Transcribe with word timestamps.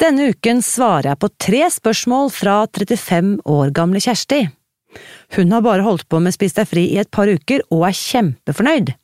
Denne 0.00 0.30
uken 0.32 0.62
svarer 0.64 1.10
jeg 1.10 1.20
på 1.20 1.28
tre 1.44 1.66
spørsmål 1.68 2.30
fra 2.32 2.62
35 2.72 3.34
år 3.44 3.72
gamle 3.76 4.00
Kjersti. 4.00 4.46
Hun 5.36 5.52
har 5.52 5.64
bare 5.66 5.84
holdt 5.84 6.06
på 6.08 6.22
med 6.24 6.32
Spis 6.32 6.56
deg 6.56 6.68
fri 6.70 6.86
i 6.94 7.00
et 7.02 7.10
par 7.12 7.28
uker 7.28 7.66
og 7.68 7.84
er 7.90 7.98
kjempefornøyd. 7.98 8.94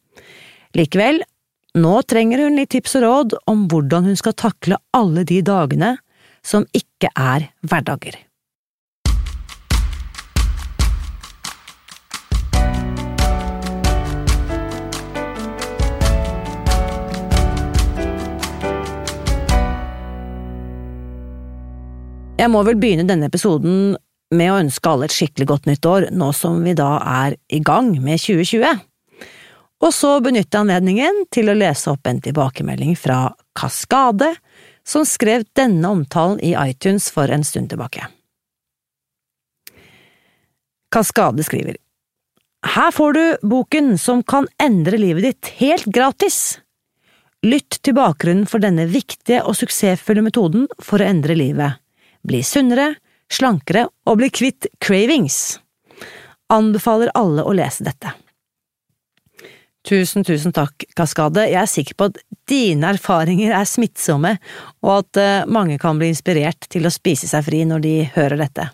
Likevel, 0.77 1.21
nå 1.77 1.95
trenger 2.09 2.47
hun 2.47 2.57
litt 2.57 2.73
tips 2.73 2.97
og 2.97 3.05
råd 3.05 3.37
om 3.53 3.67
hvordan 3.69 4.09
hun 4.09 4.17
skal 4.17 4.39
takle 4.41 4.81
alle 4.97 5.27
de 5.29 5.43
dagene 5.45 5.99
som 6.47 6.65
ikke 6.73 7.13
er 7.13 7.51
hverdager. 7.69 8.17
Jeg 22.47 22.53
må 22.55 22.61
vel 22.63 22.77
begynne 22.79 23.03
denne 23.09 23.27
episoden 23.27 23.97
med 24.31 24.51
å 24.53 24.59
ønske 24.61 24.87
alle 24.87 25.09
et 25.09 25.15
skikkelig 25.17 25.47
godt 25.51 25.65
nytt 25.67 25.87
år, 25.91 26.05
nå 26.15 26.29
som 26.31 26.61
vi 26.63 26.77
da 26.79 26.93
er 27.03 27.35
i 27.51 27.59
gang 27.59 27.89
med 27.99 28.21
2020. 28.23 28.83
Og 29.83 29.91
så 29.91 30.13
benytter 30.23 30.55
jeg 30.55 30.63
anledningen 30.63 31.25
til 31.35 31.51
å 31.51 31.57
lese 31.59 31.91
opp 31.91 32.07
en 32.07 32.21
tilbakemelding 32.23 32.93
fra 32.95 33.33
Kaskade, 33.59 34.29
som 34.87 35.03
skrev 35.03 35.43
denne 35.59 35.91
omtalen 35.91 36.39
i 36.39 36.53
iTunes 36.55 37.09
for 37.11 37.33
en 37.35 37.43
stund 37.43 37.73
tilbake. 37.73 38.07
Kaskade 40.95 41.43
skriver 41.49 41.81
Her 42.77 42.95
får 42.95 43.17
du 43.17 43.49
boken 43.57 43.97
som 43.99 44.23
kan 44.23 44.47
endre 44.63 45.01
livet 45.03 45.27
ditt 45.27 45.51
helt 45.59 45.91
gratis! 45.91 46.61
Lytt 47.43 47.81
til 47.83 47.99
bakgrunnen 47.99 48.47
for 48.47 48.63
denne 48.63 48.87
viktige 48.87 49.43
og 49.43 49.59
suksessfulle 49.59 50.23
metoden 50.23 50.71
for 50.79 51.03
å 51.03 51.11
endre 51.11 51.35
livet. 51.35 51.83
Bli 52.27 52.43
sunnere, 52.43 52.95
slankere 53.33 53.87
og 54.07 54.21
bli 54.21 54.31
kvitt 54.35 54.69
cravings. 54.83 55.59
Anbefaler 56.53 57.13
alle 57.15 57.45
å 57.47 57.55
lese 57.55 57.87
dette. 57.87 58.15
Tusen, 59.87 60.25
tusen 60.27 60.51
takk, 60.51 60.83
Kaskade. 60.99 61.45
Jeg 61.47 61.61
er 61.61 61.71
sikker 61.71 61.95
på 61.95 62.09
at 62.11 62.19
dine 62.51 62.89
erfaringer 62.97 63.53
er 63.55 63.69
smittsomme, 63.71 64.33
og 64.83 64.93
at 64.97 65.21
eh, 65.23 65.45
mange 65.47 65.79
kan 65.79 65.99
bli 66.01 66.11
inspirert 66.11 66.67
til 66.73 66.89
å 66.89 66.95
spise 66.95 67.31
seg 67.31 67.45
fri 67.47 67.63
når 67.69 67.85
de 67.85 67.95
hører 68.17 68.43
dette. 68.43 68.67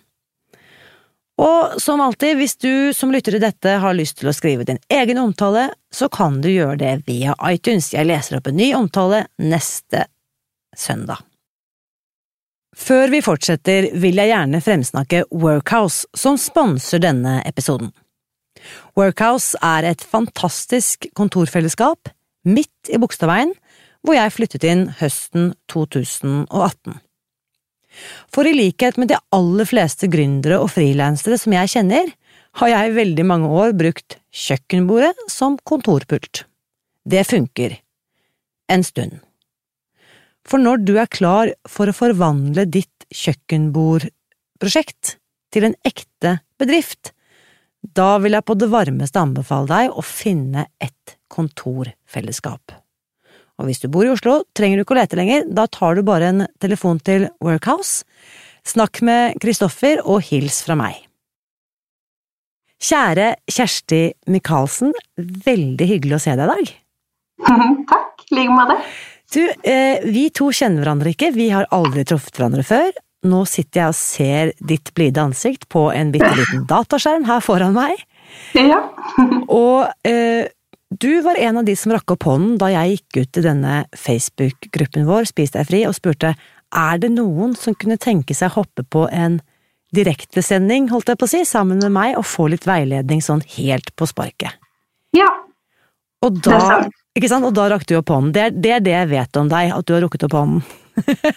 Og 1.42 1.76
som 1.80 2.00
alltid, 2.00 2.36
hvis 2.38 2.56
du 2.60 2.72
som 2.96 3.12
lytter 3.12 3.36
til 3.36 3.44
dette 3.44 3.76
har 3.82 3.96
lyst 3.96 4.20
til 4.20 4.30
å 4.30 4.36
skrive 4.36 4.64
din 4.68 4.80
egen 4.92 5.20
omtale, 5.20 5.68
så 5.92 6.08
kan 6.12 6.40
du 6.40 6.48
gjøre 6.52 6.78
det 6.80 6.94
via 7.08 7.36
iTunes. 7.50 7.92
Jeg 7.92 8.08
leser 8.08 8.38
opp 8.38 8.48
en 8.48 8.56
ny 8.60 8.70
omtale 8.78 9.26
neste 9.42 10.06
søndag. 10.76 11.20
Før 12.72 13.10
vi 13.12 13.20
fortsetter, 13.20 13.90
vil 14.00 14.16
jeg 14.16 14.30
gjerne 14.32 14.62
fremsnakke 14.64 15.24
Workhouse, 15.30 16.06
som 16.16 16.38
sponser 16.40 17.02
denne 17.04 17.40
episoden. 17.48 17.92
Workhouse 18.96 19.58
er 19.64 19.84
et 19.90 20.04
fantastisk 20.04 21.06
kontorfellesskap 21.18 22.12
midt 22.48 22.90
i 22.90 23.00
Bogstadveien, 23.00 23.52
hvor 24.02 24.16
jeg 24.16 24.34
flyttet 24.34 24.64
inn 24.66 24.86
høsten 24.98 25.52
2018. 25.70 26.96
For 28.32 28.48
i 28.48 28.54
likhet 28.56 28.96
med 28.96 29.12
de 29.12 29.20
aller 29.36 29.68
fleste 29.68 30.08
gründere 30.10 30.62
og 30.62 30.72
frilansere 30.72 31.36
som 31.38 31.52
jeg 31.54 31.74
kjenner, 31.74 32.08
har 32.60 32.72
jeg 32.72 32.88
i 32.88 32.96
veldig 32.96 33.26
mange 33.28 33.50
år 33.52 33.76
brukt 33.76 34.16
kjøkkenbordet 34.32 35.12
som 35.32 35.58
kontorpult. 35.68 36.44
Det 37.04 37.24
funker. 37.28 37.76
En 38.72 38.84
stund. 38.84 39.20
For 40.48 40.62
når 40.62 40.84
du 40.86 40.96
er 40.98 41.10
klar 41.10 41.52
for 41.70 41.88
å 41.88 41.96
forvandle 41.96 42.66
ditt 42.66 43.06
kjøkkenbordprosjekt 43.12 45.16
til 45.52 45.68
en 45.68 45.76
ekte 45.86 46.38
bedrift, 46.60 47.12
da 47.82 48.16
vil 48.22 48.36
jeg 48.36 48.46
på 48.46 48.56
det 48.58 48.70
varmeste 48.72 49.20
anbefale 49.20 49.68
deg 49.70 49.98
å 49.98 50.04
finne 50.06 50.66
et 50.82 51.16
kontorfellesskap. 51.32 52.74
Og 53.60 53.68
hvis 53.68 53.82
du 53.82 53.88
bor 53.92 54.06
i 54.06 54.12
Oslo, 54.12 54.42
trenger 54.56 54.78
du 54.78 54.84
ikke 54.84 54.96
å 54.96 55.00
lete 55.00 55.18
lenger, 55.18 55.46
da 55.46 55.66
tar 55.70 55.98
du 55.98 56.02
bare 56.06 56.30
en 56.32 56.46
telefon 56.62 57.00
til 57.04 57.28
Workhouse, 57.44 58.06
snakk 58.66 59.02
med 59.04 59.38
Kristoffer 59.42 60.02
og 60.06 60.22
hils 60.30 60.62
fra 60.66 60.78
meg. 60.78 61.02
Kjære 62.82 63.28
Kjersti 63.50 64.02
Michaelsen, 64.32 64.94
veldig 65.18 65.86
hyggelig 65.86 66.18
å 66.18 66.24
se 66.24 66.34
deg 66.38 66.48
i 66.48 66.50
dag. 66.50 66.72
Takk, 67.92 68.24
i 68.30 68.40
like 68.40 68.56
måte. 68.56 68.78
Du, 69.32 69.40
eh, 69.62 70.02
vi 70.04 70.26
to 70.34 70.50
kjenner 70.52 70.82
hverandre 70.84 71.12
ikke, 71.14 71.32
vi 71.32 71.48
har 71.52 71.68
aldri 71.72 72.04
truffet 72.08 72.36
hverandre 72.36 72.64
før. 72.66 72.90
Nå 73.28 73.44
sitter 73.48 73.80
jeg 73.80 73.92
og 73.92 73.96
ser 73.96 74.50
ditt 74.72 74.90
blide 74.96 75.22
ansikt 75.22 75.68
på 75.72 75.86
en 75.94 76.10
bitte 76.12 76.32
liten 76.36 76.66
dataskjerm 76.72 77.24
her 77.28 77.40
foran 77.44 77.76
meg. 77.76 78.02
Ja. 78.58 78.82
Og 79.62 79.88
eh, 80.08 80.50
du 80.92 81.22
var 81.24 81.38
en 81.40 81.60
av 81.60 81.64
de 81.64 81.76
som 81.78 81.94
rakk 81.94 82.12
opp 82.14 82.26
hånden 82.28 82.58
da 82.60 82.68
jeg 82.72 82.96
gikk 82.96 83.22
ut 83.22 83.40
i 83.40 83.44
denne 83.46 83.76
Facebook-gruppen 83.96 85.06
vår, 85.08 85.30
Spis 85.30 85.54
deg 85.54 85.68
fri, 85.68 85.84
og 85.88 85.96
spurte 85.96 86.34
er 86.72 87.00
det 87.00 87.12
noen 87.14 87.54
som 87.56 87.76
kunne 87.76 87.98
tenke 88.00 88.36
seg 88.36 88.52
å 88.52 88.62
hoppe 88.62 88.84
på 88.84 89.06
en 89.12 89.38
direktesending, 89.96 90.88
holdt 90.92 91.12
jeg 91.12 91.20
på 91.20 91.28
å 91.28 91.32
si, 91.32 91.42
sammen 91.48 91.80
med 91.84 91.92
meg 91.92 92.16
og 92.20 92.24
få 92.28 92.48
litt 92.52 92.64
veiledning 92.68 93.20
sånn 93.24 93.44
helt 93.56 93.92
på 93.96 94.08
sparket. 94.08 94.60
ja. 95.16 95.28
Og 96.22 96.36
da. 96.38 96.84
Ikke 97.18 97.28
sant? 97.28 97.44
Og 97.48 97.54
da 97.56 97.68
rakk 97.72 97.84
du 97.88 97.96
opp 97.98 98.12
hånden. 98.12 98.32
Det 98.34 98.42
er, 98.42 98.54
det 98.54 98.72
er 98.76 98.84
det 98.84 98.94
jeg 98.96 99.10
vet 99.12 99.40
om 99.40 99.50
deg, 99.52 99.72
at 99.76 99.88
du 99.88 99.94
har 99.96 100.04
rukket 100.04 100.26
opp 100.28 100.36
hånden. 100.38 100.62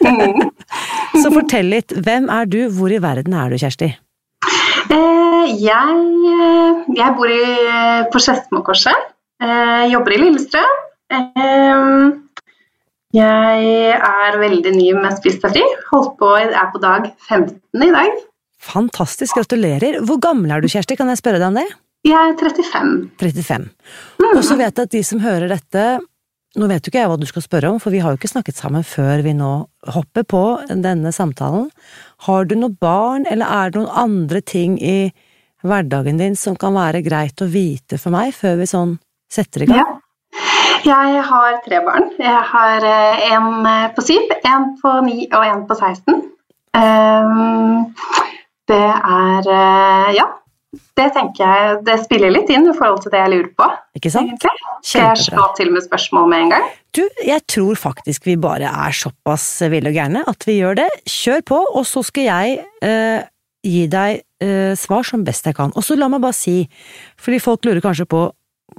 Mm. 0.04 0.50
Så 1.22 1.32
fortell 1.32 1.72
litt, 1.72 1.94
hvem 2.06 2.28
er 2.32 2.50
du, 2.52 2.60
hvor 2.76 2.92
i 2.92 3.00
verden 3.04 3.36
er 3.38 3.52
du, 3.52 3.60
Kjersti? 3.60 3.94
Eh, 4.86 5.46
jeg, 5.62 5.98
eh, 6.32 6.84
jeg 6.96 7.16
bor 7.18 7.32
i, 7.32 7.44
på 8.12 8.22
Skedsmokorset. 8.24 9.12
Eh, 9.44 9.88
jobber 9.92 10.16
i 10.16 10.22
Lillestrøm. 10.22 10.78
Eh, 11.16 12.06
jeg 13.16 13.96
er 13.96 14.40
veldig 14.42 14.72
ny 14.76 14.90
med 14.98 15.20
Spis 15.20 15.40
fri. 15.44 15.64
Holdt 15.92 16.16
på, 16.20 16.32
er 16.40 16.72
på 16.72 16.82
dag 16.84 17.12
15 17.30 17.86
i 17.86 17.92
dag. 17.96 18.24
Fantastisk, 18.66 19.38
gratulerer. 19.38 20.02
Hvor 20.08 20.20
gammel 20.24 20.52
er 20.52 20.64
du, 20.64 20.72
Kjersti, 20.72 20.98
kan 21.00 21.12
jeg 21.12 21.22
spørre 21.22 21.40
deg 21.40 21.52
om 21.52 21.60
det? 21.60 21.68
Jeg 22.06 22.14
er 22.14 22.36
35. 22.38 22.92
35. 23.18 23.70
Og 24.36 24.44
så 24.46 24.58
vet 24.60 24.78
jeg 24.78 24.86
at 24.86 24.94
de 24.94 25.02
som 25.06 25.24
hører 25.24 25.50
dette 25.52 25.86
Nå 26.56 26.70
vet 26.72 26.86
jo 26.86 26.92
ikke 26.92 27.02
jeg 27.02 27.10
hva 27.12 27.18
du 27.20 27.26
skal 27.28 27.44
spørre 27.44 27.68
om, 27.74 27.82
for 27.84 27.92
vi 27.92 28.00
har 28.00 28.14
jo 28.14 28.16
ikke 28.16 28.30
snakket 28.32 28.56
sammen 28.56 28.86
før 28.88 29.20
vi 29.26 29.34
nå 29.36 29.50
hopper 29.92 30.24
på 30.24 30.44
denne 30.72 31.12
samtalen. 31.12 31.66
Har 32.30 32.48
du 32.48 32.54
noe 32.56 32.72
barn, 32.72 33.26
eller 33.28 33.50
er 33.52 33.74
det 33.74 33.82
noen 33.82 33.98
andre 34.06 34.40
ting 34.40 34.78
i 34.80 35.12
hverdagen 35.68 36.22
din 36.22 36.40
som 36.40 36.56
kan 36.56 36.72
være 36.78 37.04
greit 37.04 37.44
å 37.44 37.50
vite 37.52 38.00
for 38.00 38.16
meg 38.16 38.32
før 38.38 38.56
vi 38.62 38.70
sånn 38.72 38.96
setter 39.28 39.66
i 39.66 39.70
gang? 39.74 39.84
Ja. 39.84 40.00
Jeg 40.86 41.22
har 41.28 41.60
tre 41.66 41.82
barn. 41.84 42.08
Jeg 42.22 42.42
har 42.54 42.88
eh, 42.88 43.28
en 43.34 43.68
eh, 43.68 43.92
på 43.96 44.04
syv, 44.06 44.32
en 44.46 44.68
på 44.80 44.96
ni 45.10 45.26
og 45.34 45.44
en 45.44 45.64
på 45.68 45.76
16. 45.76 46.20
Ehm, 46.78 47.86
det 48.70 48.84
er 48.96 49.54
eh, 49.60 50.16
Ja. 50.22 50.30
Det 50.96 51.08
tenker 51.16 51.44
jeg 51.44 51.78
det 51.88 51.98
spiller 52.06 52.34
litt 52.34 52.50
inn 52.54 52.68
i 52.70 52.76
forhold 52.76 53.04
til 53.04 53.14
det 53.14 53.22
jeg 53.22 53.34
lurer 53.34 53.52
på. 53.60 53.68
Ikke 54.00 54.12
sant? 54.14 54.48
Skal 54.86 55.10
jeg 55.10 55.26
slå 55.28 55.48
til 55.58 55.72
med 55.74 55.86
spørsmål 55.86 56.28
med 56.32 56.46
en 56.46 56.54
gang? 56.56 56.68
Du, 56.96 57.04
jeg 57.26 57.44
tror 57.52 57.76
faktisk 57.80 58.28
vi 58.30 58.38
bare 58.40 58.70
er 58.70 58.96
såpass 58.96 59.48
ville 59.72 59.92
og 59.92 59.98
gærne 59.98 60.24
at 60.30 60.48
vi 60.48 60.60
gjør 60.62 60.80
det. 60.80 60.88
Kjør 61.10 61.44
på, 61.52 61.60
og 61.76 61.88
så 61.90 62.04
skal 62.06 62.30
jeg 62.30 62.60
eh, 62.86 63.28
gi 63.66 63.84
deg 63.92 64.22
eh, 64.46 64.74
svar 64.80 65.06
som 65.08 65.26
best 65.28 65.48
jeg 65.50 65.58
kan. 65.58 65.74
Og 65.76 65.86
så 65.86 65.98
la 66.00 66.10
meg 66.12 66.24
bare 66.24 66.38
si, 66.38 66.64
fordi 67.20 67.42
folk 67.44 67.68
lurer 67.68 67.84
kanskje 67.84 68.08
på 68.10 68.28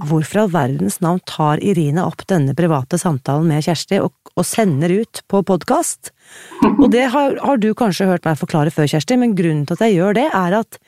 hvorfor 0.07 0.43
all 0.43 0.51
verdens 0.53 0.99
navn 1.01 1.21
tar 1.29 1.61
Irine 1.65 2.03
opp 2.05 2.25
denne 2.29 2.57
private 2.59 2.99
samtalen 3.01 3.47
med 3.49 3.65
Kjersti 3.65 4.01
og, 4.03 4.13
og 4.35 4.47
sender 4.47 4.93
ut 4.93 5.23
på 5.31 5.43
podkast? 5.47 6.13
Og 6.83 6.89
det 6.93 7.07
har, 7.13 7.37
har 7.39 7.61
du 7.63 7.71
kanskje 7.79 8.09
hørt 8.09 8.27
meg 8.27 8.41
forklare 8.41 8.73
før, 8.75 8.89
Kjersti, 8.91 9.19
men 9.21 9.37
grunnen 9.39 9.65
til 9.69 9.79
at 9.79 9.87
jeg 9.87 10.01
gjør 10.01 10.17
det, 10.19 10.27
er 10.35 10.57
at 10.59 10.81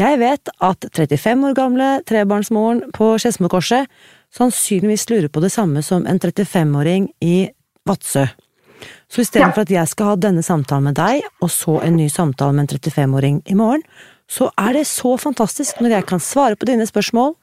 jeg 0.00 0.20
vet 0.22 0.48
at 0.64 0.86
35 0.88 1.48
år 1.50 1.56
gamle 1.56 1.88
trebarnsmoren 2.08 2.86
på 2.96 3.10
Skedsmokorset 3.20 3.90
sannsynligvis 4.32 5.04
lurer 5.10 5.28
på 5.28 5.42
det 5.44 5.52
samme 5.52 5.82
som 5.84 6.06
en 6.08 6.20
35-åring 6.20 7.10
i 7.20 7.50
Vadsø. 7.88 8.24
Så 9.12 9.22
istedenfor 9.22 9.66
at 9.66 9.74
jeg 9.74 9.90
skal 9.90 10.12
ha 10.12 10.16
denne 10.16 10.42
samtalen 10.42 10.88
med 10.88 10.96
deg, 10.96 11.20
og 11.44 11.52
så 11.52 11.76
en 11.84 11.98
ny 12.00 12.08
samtale 12.10 12.56
med 12.56 12.64
en 12.64 12.80
35-åring 12.80 13.42
i 13.52 13.58
morgen, 13.58 13.84
så 14.30 14.48
er 14.58 14.78
det 14.78 14.86
så 14.88 15.12
fantastisk 15.20 15.82
når 15.82 15.98
jeg 15.98 16.08
kan 16.08 16.22
svare 16.24 16.56
på 16.56 16.68
dine 16.70 16.86
spørsmål, 16.88 17.34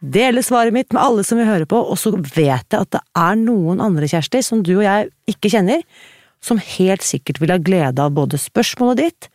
dele 0.00 0.44
svaret 0.46 0.72
mitt 0.72 0.94
med 0.94 1.02
alle 1.02 1.26
som 1.26 1.40
vil 1.40 1.50
høre 1.50 1.66
på, 1.68 1.76
og 1.76 1.98
så 1.98 2.14
vet 2.14 2.70
jeg 2.70 2.78
at 2.78 2.94
det 2.94 3.02
er 3.18 3.36
noen 3.42 3.82
andre, 3.82 4.08
Kjersti, 4.08 4.44
som 4.46 4.62
du 4.64 4.76
og 4.78 4.86
jeg 4.86 5.10
ikke 5.34 5.50
kjenner, 5.52 5.82
som 6.40 6.62
helt 6.78 7.04
sikkert 7.04 7.42
vil 7.42 7.52
ha 7.52 7.58
glede 7.60 8.00
av 8.00 8.14
både 8.16 8.38
spørsmålet 8.40 9.02
ditt, 9.02 9.28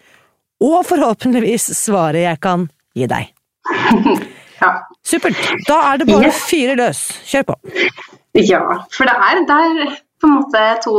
og 0.66 0.82
forhåpentligvis 0.90 1.70
svaret 1.78 2.26
jeg 2.26 2.42
kan 2.44 2.68
gi 2.98 3.10
deg. 3.12 3.32
Ja. 4.56 4.70
Supert! 5.04 5.36
Da 5.68 5.82
er 5.92 6.00
det 6.00 6.06
bare 6.08 6.32
å 6.32 6.36
fyre 6.36 6.78
løs. 6.80 7.02
Kjør 7.28 7.50
på. 7.50 7.56
ja, 8.40 8.62
for 8.96 9.08
det 9.08 9.16
er 9.28 9.42
der 9.50 9.96
på 10.22 10.30
en 10.30 10.36
måte 10.40 10.62
to 10.84 10.96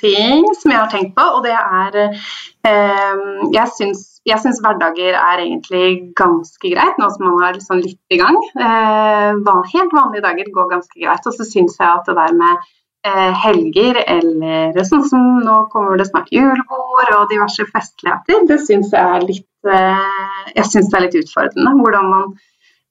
ting 0.00 0.42
som 0.58 0.72
jeg 0.72 0.80
har 0.80 0.90
tenkt 0.92 1.14
på, 1.16 1.24
og 1.38 1.44
det 1.46 1.54
er 1.54 1.98
eh, 2.02 3.20
Jeg 3.54 3.70
syns, 3.76 4.02
jeg 4.28 4.42
syns 4.42 4.58
hverdager 4.64 5.14
er 5.14 5.44
egentlig 5.44 6.10
ganske 6.18 6.72
greit, 6.74 6.98
nå 6.98 7.08
som 7.14 7.28
man 7.28 7.46
er 7.46 7.56
liksom 7.56 7.80
litt 7.84 8.14
i 8.14 8.18
gang. 8.20 8.36
Eh, 8.58 9.54
helt 9.72 9.94
vanlige 9.94 10.26
dager 10.26 10.50
går 10.56 10.72
ganske 10.74 10.98
greit. 10.98 11.30
Og 11.30 11.38
så 11.38 11.46
syns 11.46 11.78
jeg 11.78 11.88
at 11.88 12.10
det 12.10 12.18
der 12.18 12.34
med 12.42 12.68
helger 13.44 14.00
eller 14.04 14.78
sånn 14.88 15.04
som 15.08 15.24
nå 15.44 15.56
kommer 15.72 15.98
det 16.00 16.08
snart 16.08 16.30
julebord 16.34 17.14
og 17.16 17.32
diverse 17.32 17.66
festligheter, 17.72 18.44
det 18.50 18.60
syns 18.64 18.92
jeg 18.94 19.16
er 19.16 19.26
litt 19.26 19.70
eh, 19.70 20.52
Jeg 20.56 20.70
syns 20.70 20.90
det 20.90 20.98
er 20.98 21.04
litt 21.06 21.18
utfordrende. 21.22 21.74
Hvordan 21.80 22.12
man 22.12 22.30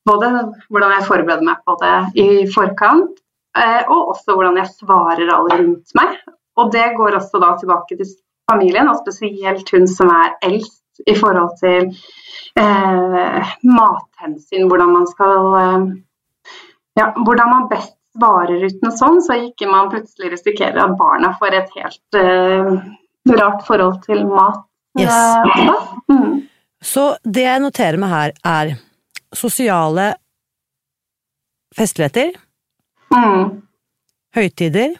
både 0.07 0.27
hvordan 0.71 0.93
jeg 0.95 1.07
forbereder 1.07 1.43
meg 1.43 1.63
på 1.67 1.73
det 1.81 1.95
i 2.23 2.27
forkant, 2.51 3.17
Eh, 3.57 3.83
og 3.89 4.13
også 4.13 4.35
hvordan 4.35 4.59
jeg 4.61 4.73
svarer 4.75 5.31
alle 5.33 5.59
rundt 5.61 5.95
meg. 5.97 6.17
Og 6.57 6.71
det 6.73 6.85
går 6.97 7.17
også 7.17 7.41
da 7.41 7.53
tilbake 7.59 7.97
til 7.97 8.09
familien, 8.51 8.89
og 8.89 8.99
spesielt 9.01 9.69
hun 9.73 9.87
som 9.89 10.11
er 10.13 10.35
eldst 10.45 11.01
i 11.05 11.15
forhold 11.17 11.53
til 11.61 11.89
eh, 12.57 13.53
mathensyn, 13.65 14.67
hvordan 14.69 14.93
man 14.93 15.07
skal 15.09 15.49
eh, 15.61 15.87
ja, 16.97 17.11
hvordan 17.13 17.53
man 17.53 17.69
best 17.69 17.96
svarer 18.17 18.65
ut 18.65 18.83
noe 18.83 18.97
sånn, 18.97 19.19
så 19.23 19.37
ikke 19.47 19.69
man 19.69 19.91
plutselig 19.91 20.33
risikerer 20.33 20.79
at 20.83 20.95
barna 20.99 21.33
får 21.39 21.57
et 21.59 21.75
helt 21.77 22.17
uh, 22.17 22.73
rart 23.37 23.63
forhold 23.67 24.01
til 24.05 24.25
mat. 24.29 24.63
Yes. 24.97 25.13
Eh, 25.13 26.13
mm. 26.13 26.31
Så 26.81 27.05
det 27.23 27.45
jeg 27.45 27.61
noterer 27.61 28.01
meg 28.01 28.13
her, 28.13 28.35
er 28.45 28.75
sosiale 29.35 30.11
festligheter 31.77 32.33
Mm. 33.07 33.61
Høytider. 34.35 34.97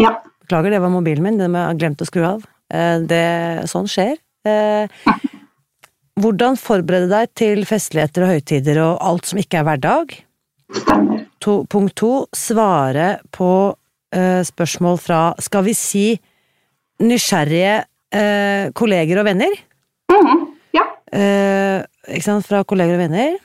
Ja. 0.00 0.14
Beklager, 0.40 0.72
det 0.72 0.78
var 0.80 0.88
mobilen 0.88 1.26
min, 1.26 1.36
den 1.36 1.52
har 1.52 1.66
jeg 1.68 1.82
glemt 1.82 2.00
å 2.00 2.06
skru 2.08 2.22
av. 2.24 2.46
Eh, 2.72 3.02
det, 3.04 3.26
sånn 3.68 3.90
skjer. 3.90 4.16
Hvordan 6.16 6.56
forberede 6.56 7.10
deg 7.12 7.34
til 7.36 7.62
festligheter 7.68 8.24
og 8.24 8.32
høytider 8.32 8.80
og 8.86 9.04
alt 9.04 9.28
som 9.28 9.40
ikke 9.42 9.60
er 9.60 9.68
hverdag? 9.68 10.16
To, 11.40 11.62
punkt 11.64 11.96
to, 11.96 12.26
svare 12.36 13.14
på 13.32 13.50
uh, 13.72 14.42
spørsmål 14.44 14.98
fra, 15.00 15.20
skal 15.40 15.64
vi 15.64 15.74
si, 15.76 16.04
nysgjerrige 17.00 17.78
uh, 17.80 18.72
kolleger 18.76 19.22
og 19.22 19.28
venner. 19.30 19.54
Mm, 20.12 20.42
ja. 20.76 20.84
Uh, 21.08 21.78
ikke 22.12 22.26
sant, 22.26 22.44
fra 22.44 22.60
kolleger 22.68 22.98
og 22.98 23.04
venner. 23.06 23.38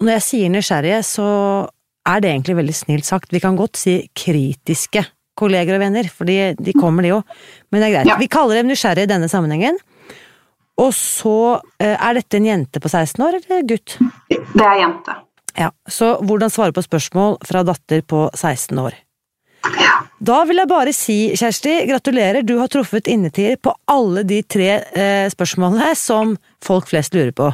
Når 0.00 0.16
jeg 0.16 0.26
sier 0.28 0.52
nysgjerrige, 0.54 1.02
så 1.04 1.28
er 2.08 2.22
det 2.22 2.30
egentlig 2.30 2.60
veldig 2.62 2.76
snilt 2.76 3.08
sagt. 3.08 3.34
Vi 3.34 3.42
kan 3.42 3.58
godt 3.58 3.80
si 3.80 3.98
kritiske 4.16 5.04
kolleger 5.40 5.76
og 5.76 5.82
venner, 5.82 6.06
for 6.12 6.28
de 6.28 6.74
kommer, 6.78 7.04
de 7.04 7.14
jo. 7.16 7.20
Men 7.70 7.82
det 7.82 7.88
er 7.88 7.96
greit. 7.98 8.10
Ja. 8.12 8.16
Vi 8.20 8.30
kaller 8.30 8.60
dem 8.60 8.70
nysgjerrige 8.70 9.08
i 9.08 9.10
denne 9.10 9.28
sammenhengen. 9.32 9.80
Og 10.80 10.94
så 10.96 11.60
eh, 11.82 11.96
Er 11.96 12.16
dette 12.16 12.38
en 12.38 12.48
jente 12.48 12.80
på 12.80 12.88
16 12.88 13.24
år, 13.24 13.38
eller 13.40 13.66
gutt? 13.68 13.98
Det 14.30 14.64
er 14.64 14.80
jente. 14.80 15.16
Ja, 15.58 15.70
Så 15.88 16.14
hvordan 16.24 16.52
svare 16.52 16.72
på 16.72 16.84
spørsmål 16.84 17.40
fra 17.46 17.64
datter 17.66 18.02
på 18.06 18.28
16 18.34 18.78
år? 18.80 18.96
Ja. 19.76 19.96
Da 20.24 20.42
vil 20.48 20.60
jeg 20.60 20.70
bare 20.70 20.92
si, 20.96 21.16
Kjersti, 21.36 21.74
gratulerer, 21.90 22.44
du 22.46 22.54
har 22.58 22.70
truffet 22.72 23.08
innetider 23.12 23.58
på 23.60 23.74
alle 23.92 24.22
de 24.24 24.40
tre 24.42 24.70
eh, 24.96 25.26
spørsmålene 25.32 25.92
som 25.98 26.36
folk 26.64 26.88
flest 26.88 27.16
lurer 27.16 27.34
på. 27.36 27.50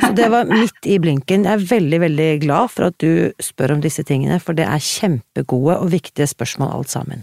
Så 0.00 0.10
det 0.16 0.26
var 0.32 0.48
midt 0.48 0.88
i 0.90 0.98
blinken. 1.02 1.46
Jeg 1.46 1.54
er 1.54 1.68
veldig, 1.70 2.00
veldig 2.02 2.28
glad 2.42 2.72
for 2.72 2.88
at 2.88 2.96
du 3.02 3.30
spør 3.42 3.76
om 3.76 3.84
disse 3.84 4.02
tingene, 4.06 4.40
for 4.42 4.56
det 4.58 4.66
er 4.66 4.82
kjempegode 4.82 5.78
og 5.78 5.92
viktige 5.92 6.26
spørsmål 6.30 6.74
alt 6.80 6.90
sammen. 6.92 7.22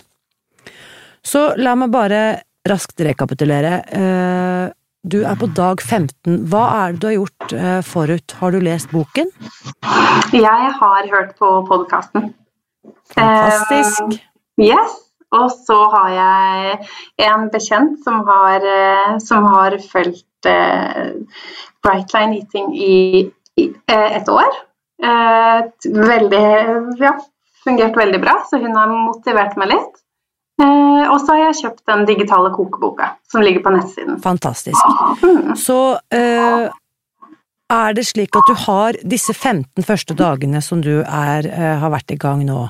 Så 1.21 1.51
la 1.59 1.75
meg 1.77 1.91
bare 1.93 2.21
raskt 2.67 3.01
rekapitulere. 3.05 3.73
Eh, 3.91 4.71
du 5.03 5.23
er 5.25 5.37
på 5.39 5.47
dag 5.57 5.81
15. 5.81 6.43
Hva 6.51 6.65
er 6.83 6.93
det 6.93 7.01
du 7.01 7.07
har 7.09 7.15
gjort 7.15 7.53
eh, 7.57 7.79
forut? 7.85 8.35
Har 8.37 8.53
du 8.53 8.59
lest 8.61 8.91
boken? 8.93 9.31
Jeg 10.33 10.73
har 10.77 11.07
hørt 11.13 11.33
på 11.39 11.49
podkasten. 11.69 12.33
Fantastisk. 13.15 14.03
Uh, 14.05 14.65
yes. 14.67 14.99
Og 15.31 15.47
så 15.55 15.77
har 15.93 16.09
jeg 16.13 16.77
en 17.25 17.47
bekjent 17.53 18.01
som 18.03 18.19
har, 18.27 18.65
som 19.23 19.47
har 19.47 19.77
fulgt 19.79 20.49
uh, 20.49 21.15
Brightline 21.81 22.35
Eating 22.41 22.73
i, 22.75 22.97
i 23.57 23.69
uh, 23.71 24.09
et 24.19 24.29
år. 24.29 24.59
Veldig 25.01 26.45
Ja, 27.01 27.15
fungert 27.63 27.97
veldig 27.97 28.19
bra, 28.21 28.35
så 28.49 28.59
hun 28.61 28.75
har 28.77 28.91
motivert 28.91 29.57
meg 29.57 29.71
litt. 29.71 30.01
Og 30.61 31.17
så 31.21 31.33
har 31.33 31.41
jeg 31.45 31.57
kjøpt 31.61 31.81
den 31.91 32.05
digitale 32.09 32.51
kokeboka 32.55 33.13
som 33.31 33.43
ligger 33.45 33.63
på 33.65 33.73
nettsiden. 33.75 34.19
Fantastisk. 34.23 34.77
Så 35.55 35.81
Så 36.11 36.69
er 37.71 37.93
det 37.95 38.03
slik 38.03 38.35
at 38.35 38.49
du 38.49 38.55
har 38.67 38.97
disse 39.07 39.33
15 39.33 39.85
første 39.87 40.15
dagene 40.19 40.59
som 40.61 40.81
du 40.83 41.01
er, 41.01 41.47
har 41.79 41.91
vært 41.93 42.11
i 42.11 42.19
gang 42.19 42.43
nå? 42.45 42.65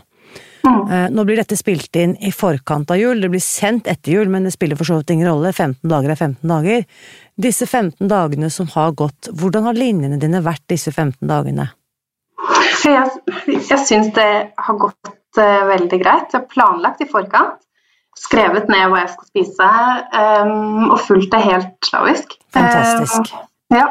Mm. 0.62 1.14
Nå 1.16 1.24
blir 1.26 1.40
dette 1.42 1.58
spilt 1.58 1.96
inn 1.98 2.14
i 2.22 2.30
forkant 2.36 2.92
av 2.94 3.00
jul, 3.00 3.22
det 3.22 3.32
blir 3.34 3.42
sendt 3.42 3.90
etter 3.90 4.14
jul, 4.14 4.30
men 4.30 4.46
det 4.46 4.54
spiller 4.54 4.78
for 4.78 4.86
så 4.86 5.00
vidt 5.00 5.14
ingen 5.16 5.30
rolle, 5.30 5.50
15 5.54 5.90
dager 5.90 6.14
er 6.14 6.20
15 6.20 6.52
dager. 6.52 6.86
Disse 7.42 7.66
15 7.66 8.10
dagene 8.12 8.52
som 8.54 8.70
har 8.76 8.94
gått, 8.98 9.32
hvordan 9.34 9.66
har 9.70 9.80
linjene 9.80 10.20
dine 10.22 10.44
vært 10.46 10.68
disse 10.70 10.94
15 10.94 11.26
dagene? 11.30 11.72
Jeg, 12.82 13.10
jeg 13.70 13.80
syns 13.86 14.12
det 14.16 14.30
har 14.58 14.78
gått 14.82 15.12
uh, 15.38 15.68
veldig 15.70 16.00
greit. 16.02 16.32
Jeg 16.32 16.40
har 16.40 16.48
planlagt 16.50 17.04
i 17.04 17.10
forkant, 17.10 17.60
skrevet 18.20 18.70
ned 18.72 18.92
hva 18.92 19.06
jeg 19.06 19.14
skal 19.16 19.30
spise, 19.32 19.72
um, 20.14 20.92
og 20.92 21.00
fulgt 21.08 21.32
det 21.34 21.44
helt 21.46 21.92
slavisk. 21.92 22.38
Fantastisk. 22.56 23.34
Uh, 23.34 23.78
ja 23.78 23.90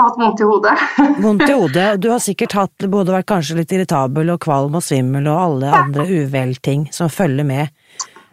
har 0.00 0.08
hatt 0.08 0.18
vondt 0.18 0.40
i 0.40 0.48
hodet. 0.48 0.76
vondt 1.24 1.48
i 1.48 1.52
hodet. 1.52 1.88
Du 2.02 2.10
har 2.12 2.22
sikkert 2.22 2.56
hatt, 2.56 2.88
både 2.92 3.14
vært 3.14 3.28
kanskje 3.30 3.58
litt 3.60 3.74
irritabel 3.74 4.32
og 4.34 4.40
kvalm 4.42 4.78
og 4.78 4.84
svimmel 4.84 5.28
og 5.30 5.42
alle 5.44 5.74
andre 5.82 6.06
uvelting 6.08 6.88
som 6.94 7.12
følger 7.12 7.46
med 7.46 7.68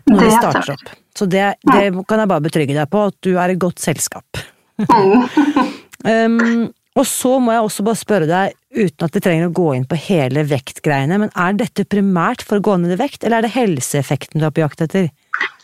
når 0.07 0.23
vi 0.23 0.31
starter 0.31 0.73
opp. 0.77 0.95
Så 1.17 1.25
det, 1.27 1.45
det, 1.65 1.87
kan 2.07 2.21
jeg 2.21 2.29
bare 2.29 2.45
betrygge 2.45 2.75
deg 2.77 2.89
på, 2.93 3.07
at 3.09 3.15
du 3.25 3.33
er 3.41 3.51
i 3.51 3.59
godt 3.59 3.81
selskap. 3.83 4.43
um, 4.85 6.67
og 6.99 7.05
så 7.09 7.33
må 7.41 7.55
jeg 7.55 7.65
også 7.65 7.85
bare 7.87 7.99
spørre 7.99 8.29
deg, 8.29 8.55
uten 8.77 9.07
at 9.07 9.17
vi 9.17 9.23
trenger 9.25 9.49
å 9.49 9.55
gå 9.57 9.71
inn 9.75 9.87
på 9.89 9.99
hele 10.07 10.45
vektgreiene, 10.47 11.17
men 11.25 11.33
er 11.33 11.57
dette 11.57 11.87
primært 11.89 12.45
for 12.45 12.61
å 12.61 12.65
gå 12.69 12.77
ned 12.79 12.93
i 12.95 13.01
vekt, 13.01 13.25
eller 13.25 13.41
er 13.41 13.47
det 13.47 13.57
helseeffekten 13.57 14.39
du 14.39 14.47
er 14.47 14.53
på 14.53 14.63
jakt 14.63 14.85
etter? 14.85 15.09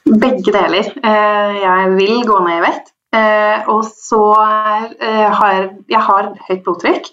Begge 0.03 0.51
deler. 0.51 0.89
Eh, 0.99 1.57
jeg 1.63 1.91
vil 1.97 2.23
gå 2.27 2.37
ned 2.45 2.59
i 2.59 2.63
vekt. 2.65 2.93
Eh, 3.13 3.67
og 3.69 3.83
så 3.87 4.21
eh, 4.99 5.27
har 5.31 5.67
jeg 5.91 6.07
har 6.07 6.31
høyt 6.47 6.63
blodtrykk. 6.65 7.11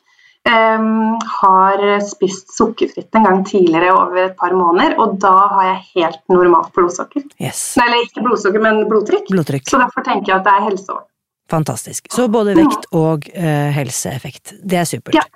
Um, 0.50 1.18
har 1.20 1.82
spist 2.00 2.54
sukkerfritt 2.56 3.12
en 3.18 3.26
gang 3.26 3.42
tidligere 3.44 3.90
over 3.92 4.22
et 4.22 4.38
par 4.40 4.54
måneder, 4.56 4.94
og 4.96 5.18
da 5.20 5.34
har 5.52 5.66
jeg 5.66 5.82
helt 5.98 6.22
normalt 6.32 6.72
blodsukker. 6.72 7.26
Yes. 7.36 7.60
Nei, 7.76 7.84
eller 7.90 8.06
ikke 8.06 8.24
blodsukker, 8.24 8.64
men 8.64 8.80
blodtrykk. 8.88 9.28
blodtrykk. 9.28 9.68
Så 9.68 9.82
derfor 9.82 10.06
tenker 10.06 10.32
jeg 10.32 10.38
at 10.38 10.48
det 10.48 10.54
er 10.56 10.64
helseår. 10.70 11.04
Fantastisk. 11.52 12.08
Så 12.14 12.24
både 12.32 12.56
vekt 12.56 12.88
og 12.96 13.28
helseeffekt. 13.76 14.56
Det 14.64 14.80
er 14.80 14.88
supert. 14.88 15.20
Ja. 15.20 15.26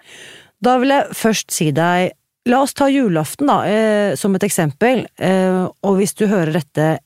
Da 0.64 0.78
vil 0.80 0.96
jeg 0.96 1.18
først 1.20 1.52
si 1.52 1.68
deg 1.76 2.16
La 2.44 2.60
oss 2.60 2.74
ta 2.76 2.90
julaften 2.92 3.48
da, 3.48 3.62
eh, 3.64 4.14
som 4.20 4.34
et 4.36 4.44
eksempel, 4.44 5.06
eh, 5.16 5.64
og 5.64 5.96
hvis 5.96 6.12
du 6.12 6.26
hører 6.28 6.52
dette 6.58 6.98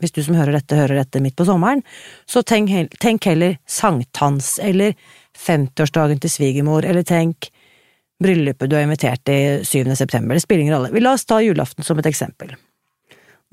hvis 0.00 0.12
du 0.12 0.22
som 0.24 0.36
hører 0.36 0.58
dette, 0.58 0.76
hører 0.76 1.00
dette 1.00 1.22
midt 1.24 1.36
på 1.38 1.46
sommeren, 1.48 1.82
så 2.28 2.42
tenk, 2.44 2.72
tenk 3.00 3.28
heller 3.28 3.56
sankthans, 3.68 4.56
eller 4.62 4.96
50-årsdagen 5.36 6.20
til 6.20 6.32
svigermor, 6.32 6.84
eller 6.84 7.06
tenk 7.06 7.50
bryllupet 8.22 8.70
du 8.70 8.76
er 8.76 8.86
invitert 8.86 9.24
til 9.28 9.64
7. 9.64 9.92
september, 9.96 10.36
det 10.36 10.44
spiller 10.44 10.66
ingen 10.66 10.76
rolle. 10.76 10.92
Vi 10.94 11.02
la 11.04 11.14
oss 11.16 11.26
ta 11.28 11.40
julaften 11.44 11.84
som 11.84 12.00
et 12.00 12.08
eksempel. 12.08 12.54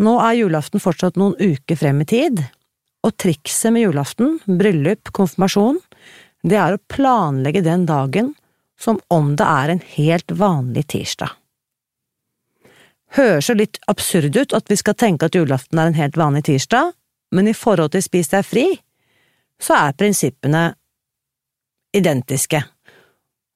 Nå 0.03 0.17
er 0.23 0.39
julaften 0.39 0.83
fortsatt 0.83 1.19
noen 1.19 1.35
uker 1.39 1.79
frem 1.79 2.01
i 2.03 2.09
tid, 2.09 2.43
og 3.03 3.15
trikset 3.19 3.75
med 3.75 3.85
julaften, 3.85 4.38
bryllup, 4.47 5.12
konfirmasjon, 5.15 5.79
det 6.43 6.59
er 6.59 6.75
å 6.75 6.83
planlegge 6.91 7.63
den 7.63 7.85
dagen 7.88 8.33
som 8.79 9.00
om 9.13 9.35
det 9.39 9.47
er 9.47 9.71
en 9.71 9.83
helt 9.95 10.35
vanlig 10.39 10.88
tirsdag 10.91 11.31
høres 13.17 13.50
jo 13.50 13.55
litt 13.58 13.79
absurd 13.91 14.36
ut 14.36 14.55
at 14.58 14.70
vi 14.72 14.77
skal 14.79 14.98
tenke 14.98 15.29
at 15.29 15.38
julaften 15.38 15.79
er 15.79 15.91
en 15.91 15.98
helt 15.98 16.17
vanlig 16.20 16.46
tirsdag, 16.50 16.93
men 17.34 17.50
i 17.50 17.55
forhold 17.58 17.93
til 17.93 18.03
Spis 18.05 18.32
deg 18.34 18.46
fri, 18.46 18.65
så 19.62 19.77
er 19.79 19.98
prinsippene 19.98 20.65
identiske. 21.93 22.63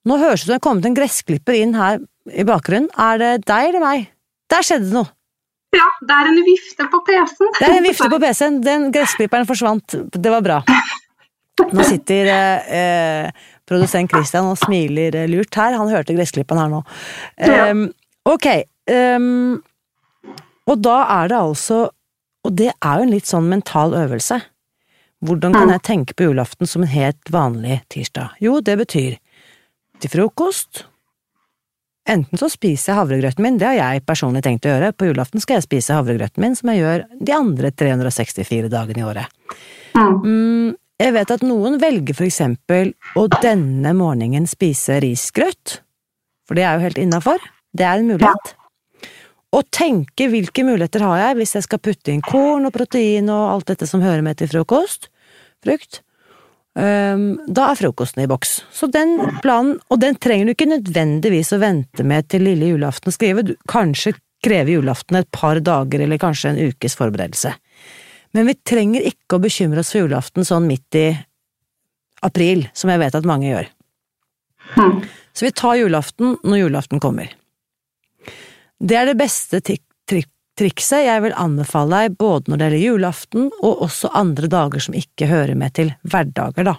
Nå 0.07 0.17
høres 0.21 0.45
det 0.45 0.45
ut 0.45 0.47
som 0.47 0.53
det 0.53 0.59
er 0.59 0.65
kommet 0.69 0.87
en 0.87 0.97
gressklipper 0.97 1.57
inn 1.57 1.75
her 1.77 1.99
i 2.31 2.45
bakgrunnen. 2.47 2.89
Er 2.95 3.19
det 3.21 3.31
deg 3.49 3.71
eller 3.71 3.83
meg? 3.83 4.09
Der 4.51 4.63
skjedde 4.65 4.89
det 4.89 4.95
noe! 4.95 5.11
Ja, 5.75 5.87
det 5.99 6.15
er 6.15 6.29
en 6.29 6.37
vifte 6.45 6.85
på 6.89 7.01
PC-en. 7.05 7.51
Det 7.57 7.67
er 7.67 7.75
en 7.75 7.85
vifte 7.85 8.07
på 8.09 8.19
PC-en. 8.23 8.61
Den 8.63 8.87
gressklipperen 8.95 9.49
forsvant. 9.49 9.97
Det 10.15 10.31
var 10.31 10.45
bra. 10.45 10.61
Nå 11.73 11.83
sitter 11.85 12.29
eh, 12.31 13.43
produsent 13.67 14.13
Christian 14.13 14.47
og 14.47 14.57
smiler 14.61 15.19
lurt 15.29 15.59
her. 15.59 15.75
Han 15.75 15.91
hørte 15.91 16.15
gressklipperen 16.15 16.61
her 16.61 16.71
nå. 16.71 16.81
Um, 17.43 17.83
ok, 18.31 18.47
ehm, 18.91 19.61
Og 20.67 20.81
da 20.83 20.97
er 21.21 21.31
det 21.31 21.37
altså 21.37 21.79
Og 22.47 22.53
det 22.55 22.71
er 22.71 22.99
jo 22.99 23.07
en 23.07 23.13
litt 23.13 23.27
sånn 23.27 23.49
mental 23.49 23.95
øvelse. 23.97 24.39
Hvordan 25.25 25.55
kan 25.55 25.71
jeg 25.73 25.83
tenke 25.83 26.13
på 26.13 26.27
julaften 26.29 26.69
som 26.69 26.83
en 26.85 26.91
helt 26.91 27.31
vanlig 27.33 27.81
tirsdag? 27.89 28.37
Jo, 28.39 28.59
det 28.61 28.77
betyr 28.77 29.17
til 29.97 30.13
frokost 30.13 30.85
Enten 32.07 32.39
så 32.39 32.47
spiser 32.47 32.93
jeg 32.93 32.99
havregrøten 33.01 33.43
min, 33.43 33.57
det 33.59 33.67
har 33.67 33.75
jeg 33.75 34.05
personlig 34.07 34.39
tenkt 34.45 34.63
å 34.63 34.71
gjøre. 34.71 34.93
På 34.95 35.09
julaften 35.09 35.43
skal 35.43 35.57
jeg 35.57 35.65
spise 35.65 35.97
havregrøten 35.97 36.39
min, 36.39 36.55
som 36.55 36.71
jeg 36.71 36.79
gjør 36.79 37.03
de 37.19 37.33
andre 37.35 37.71
364 37.75 38.69
dagene 38.71 39.01
i 39.01 39.07
året. 39.09 39.57
Mm, 39.97 40.77
jeg 41.03 41.15
vet 41.17 41.33
at 41.35 41.43
noen 41.43 41.75
velger 41.81 42.15
for 42.15 42.27
eksempel 42.29 42.93
å 43.19 43.25
denne 43.41 43.91
morgenen 43.97 44.47
spise 44.47 45.01
risgrøt, 45.03 45.81
for 46.47 46.55
det 46.55 46.63
er 46.63 46.77
jo 46.77 46.87
helt 46.87 47.01
innafor. 47.01 47.43
Det 47.75 47.85
er 47.85 47.99
en 47.99 48.13
mulighet. 48.13 48.55
Og 49.55 49.63
tenke 49.71 50.27
hvilke 50.31 50.65
muligheter 50.67 51.05
har 51.07 51.21
jeg 51.21 51.37
hvis 51.39 51.55
jeg 51.55 51.67
skal 51.67 51.79
putte 51.83 52.11
inn 52.11 52.23
korn 52.25 52.67
og 52.67 52.73
protein 52.75 53.29
og 53.31 53.53
alt 53.53 53.71
dette 53.71 53.87
som 53.87 54.03
hører 54.03 54.25
med 54.25 54.39
til 54.41 54.49
frokost, 54.51 55.07
frukt. 55.63 56.01
Ehm, 56.77 57.37
da 57.47 57.71
er 57.71 57.79
frokosten 57.79 58.25
i 58.25 58.29
boks. 58.29 58.59
Så 58.75 58.89
den 58.91 59.15
planen, 59.41 59.77
og 59.89 60.01
den 60.03 60.19
trenger 60.21 60.49
du 60.49 60.53
ikke 60.53 60.69
nødvendigvis 60.69 61.53
å 61.55 61.61
vente 61.63 62.05
med 62.05 62.27
til 62.29 62.45
lille 62.45 62.73
julaften 62.73 63.15
skrive, 63.15 63.45
du, 63.47 63.55
kanskje 63.71 64.17
krever 64.45 64.75
julaften 64.75 65.17
et 65.21 65.31
par 65.33 65.61
dager 65.63 66.03
eller 66.03 66.21
kanskje 66.21 66.51
en 66.51 66.61
ukes 66.69 66.97
forberedelse. 66.99 67.55
Men 68.37 68.49
vi 68.49 68.57
trenger 68.67 69.07
ikke 69.07 69.39
å 69.39 69.43
bekymre 69.47 69.81
oss 69.81 69.93
for 69.95 70.03
julaften 70.03 70.45
sånn 70.45 70.67
midt 70.69 70.99
i 70.99 71.07
april, 72.27 72.67
som 72.77 72.91
jeg 72.91 73.01
vet 73.01 73.17
at 73.17 73.25
mange 73.29 73.49
gjør. 73.49 73.71
Mm. 74.75 75.01
Så 75.33 75.47
vi 75.47 75.55
tar 75.55 75.79
julaften 75.79 76.35
når 76.43 76.65
julaften 76.65 77.01
kommer. 77.01 77.31
Det 78.79 78.97
er 78.97 79.09
det 79.09 79.17
beste 79.19 79.61
tri 79.61 79.79
tri 80.07 80.23
trikset 80.57 81.03
jeg 81.05 81.21
vil 81.21 81.35
anbefale 81.37 82.01
deg 82.01 82.17
både 82.17 82.49
når 82.49 82.57
det 82.57 82.67
gjelder 82.67 82.85
julaften 82.87 83.49
og 83.61 83.81
også 83.85 84.09
andre 84.17 84.49
dager 84.49 84.81
som 84.81 84.95
ikke 84.97 85.29
hører 85.29 85.53
med 85.59 85.75
til 85.77 85.91
hverdager, 86.01 86.65
da. 86.65 86.73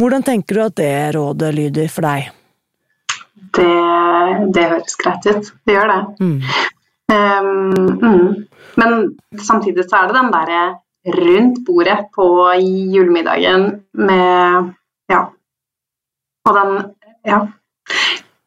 Hvordan 0.00 0.24
tenker 0.24 0.56
du 0.56 0.62
at 0.64 0.76
det 0.80 0.92
rådet 1.12 1.50
lyder 1.58 1.90
for 1.92 2.08
deg? 2.08 2.30
Det, 3.52 3.68
det 4.56 4.64
høres 4.70 4.96
greit 5.02 5.28
ut. 5.28 5.50
Det 5.68 5.76
gjør 5.76 5.92
det. 5.92 6.00
Mm. 6.24 6.38
Um, 7.10 7.90
mm. 8.00 8.46
Men 8.80 8.96
samtidig 9.44 9.84
så 9.90 10.00
er 10.00 10.08
det 10.08 10.16
den 10.16 10.32
derre 10.32 10.62
rundt 11.20 11.60
bordet 11.66 11.98
på 12.16 12.30
julemiddagen 12.62 13.70
med 13.92 14.72
Ja. 15.12 15.26
Og 16.48 16.56
den 16.56 16.94
Ja. 17.26 17.40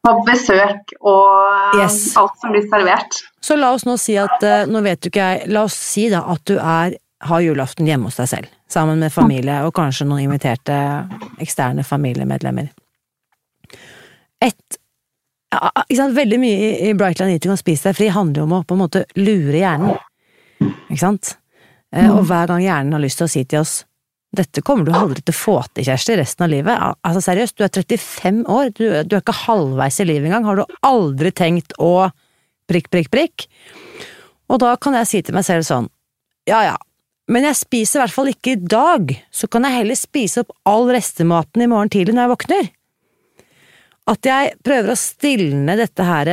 Og 0.04 0.24
besøk 0.26 0.92
og 1.00 1.78
Yes. 1.80 2.16
alt 2.20 2.34
som 2.40 2.52
blir 2.52 2.66
servert. 2.68 3.22
Så 3.40 3.56
la 3.56 3.70
oss 3.72 3.86
nå 3.88 3.96
si 3.98 4.16
at 4.20 4.42
eh, 4.42 4.66
Nå 4.68 4.82
vet 4.84 5.00
du 5.00 5.08
ikke 5.08 5.24
jeg 5.32 5.48
La 5.50 5.62
oss 5.64 5.74
si 5.74 6.08
da 6.12 6.20
at 6.28 6.44
du 6.44 6.58
er 6.58 6.98
har 7.24 7.40
julaften 7.40 7.86
hjemme 7.88 8.10
hos 8.10 8.18
deg 8.20 8.28
selv, 8.28 8.48
sammen 8.68 8.98
med 9.00 9.10
familie 9.14 9.62
og 9.64 9.72
kanskje 9.72 10.04
noen 10.04 10.26
inviterte 10.26 10.74
eksterne 11.40 11.80
familiemedlemmer. 11.88 12.66
Et 14.44 14.76
ja, 15.54 15.70
sant? 15.96 16.12
Veldig 16.18 16.38
mye 16.42 16.58
i- 16.58 16.92
Brightland, 16.92 16.98
Brightline 16.98 17.32
Eating 17.38 17.52
og 17.54 17.58
Spis 17.62 17.80
deg 17.86 17.96
fri 17.96 18.08
handler 18.12 18.42
jo 18.42 18.44
om 18.44 18.52
å 18.58 18.64
på 18.66 18.76
en 18.76 18.82
måte 18.82 19.04
lure 19.16 19.56
hjernen. 19.56 19.96
Ikke 20.90 21.00
sant? 21.00 21.36
Eh, 21.94 22.10
Og 22.10 22.26
hver 22.28 22.46
gang 22.50 22.60
hjernen 22.60 22.92
har 22.92 23.00
lyst 23.00 23.18
til 23.22 23.24
å 23.26 23.30
si 23.30 23.44
til 23.44 23.60
oss 23.60 23.84
dette 24.38 24.62
kommer 24.66 24.86
du 24.86 24.92
aldri 24.96 25.22
til 25.22 25.34
å 25.34 25.38
få 25.38 25.56
til, 25.72 25.86
Kjersti, 25.88 26.16
resten 26.20 26.46
av 26.46 26.52
livet. 26.52 26.86
Altså 27.06 27.22
seriøst, 27.24 27.56
du 27.58 27.64
er 27.66 27.72
35 27.74 28.42
år, 28.50 28.72
du, 28.76 28.84
du 29.06 29.16
er 29.16 29.22
ikke 29.22 29.36
halvveis 29.44 30.00
i 30.02 30.08
livet 30.08 30.30
engang. 30.30 30.48
Har 30.48 30.60
du 30.60 30.78
aldri 30.86 31.32
tenkt 31.34 31.76
å 31.82 32.08
prikk, 32.70 32.90
prikk, 32.92 33.12
prikk? 33.12 33.46
Og 34.52 34.60
da 34.62 34.74
kan 34.80 34.96
jeg 35.00 35.10
si 35.10 35.22
til 35.24 35.36
meg 35.36 35.46
selv 35.46 35.66
sånn, 35.66 35.88
ja 36.48 36.60
ja, 36.66 36.74
men 37.32 37.46
jeg 37.48 37.56
spiser 37.56 37.98
i 37.98 38.02
hvert 38.02 38.14
fall 38.14 38.30
ikke 38.34 38.52
i 38.52 38.60
dag, 38.60 39.14
så 39.32 39.48
kan 39.48 39.64
jeg 39.64 39.78
heller 39.78 39.96
spise 39.96 40.42
opp 40.44 40.52
all 40.68 40.90
restematen 40.92 41.64
i 41.64 41.68
morgen 41.70 41.92
tidlig 41.92 42.16
når 42.16 42.26
jeg 42.26 42.32
våkner. 42.34 42.68
At 44.12 44.28
jeg 44.28 44.52
prøver 44.66 44.92
å 44.92 45.00
stilne 45.00 45.78
dette 45.80 46.04
her 46.04 46.32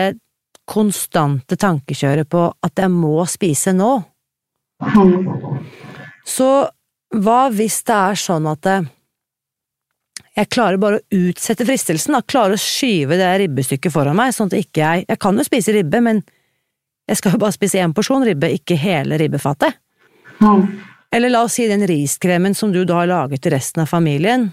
konstante 0.71 1.55
tankekjøret 1.59 2.27
på 2.31 2.43
at 2.51 2.83
jeg 2.83 2.91
må 2.91 3.23
spise 3.31 3.71
nå. 3.75 3.93
Mm. 4.81 5.63
Så 6.27 6.49
hva 7.11 7.39
hvis 7.51 7.81
det 7.87 7.95
er 7.95 8.19
sånn 8.19 8.47
at 8.51 8.67
eh, 8.69 8.89
jeg 10.37 10.47
klarer 10.53 10.79
bare 10.79 10.99
å 11.01 11.17
utsette 11.27 11.65
fristelsen, 11.67 12.15
da, 12.15 12.21
klarer 12.23 12.55
å 12.55 12.61
skyve 12.61 13.17
det 13.19 13.31
ribbestykket 13.43 13.91
foran 13.91 14.15
meg, 14.15 14.31
sånn 14.35 14.51
at 14.51 14.61
ikke 14.61 14.79
jeg 14.79 15.05
Jeg 15.09 15.19
kan 15.19 15.37
jo 15.37 15.43
spise 15.43 15.75
ribbe, 15.75 15.99
men 16.01 16.21
jeg 17.09 17.19
skal 17.19 17.35
jo 17.35 17.41
bare 17.41 17.55
spise 17.57 17.81
én 17.83 17.93
porsjon 17.93 18.23
ribbe, 18.23 18.47
ikke 18.55 18.77
hele 18.79 19.17
ribbefatet. 19.19 19.75
Mm. 20.39 20.63
Eller 21.11 21.33
la 21.33 21.43
oss 21.43 21.57
si 21.59 21.67
den 21.67 21.83
riskremen 21.87 22.55
som 22.55 22.71
du 22.71 22.85
da 22.87 23.01
har 23.01 23.11
laget 23.11 23.43
til 23.43 23.51
resten 23.51 23.83
av 23.83 23.91
familien, 23.91 24.47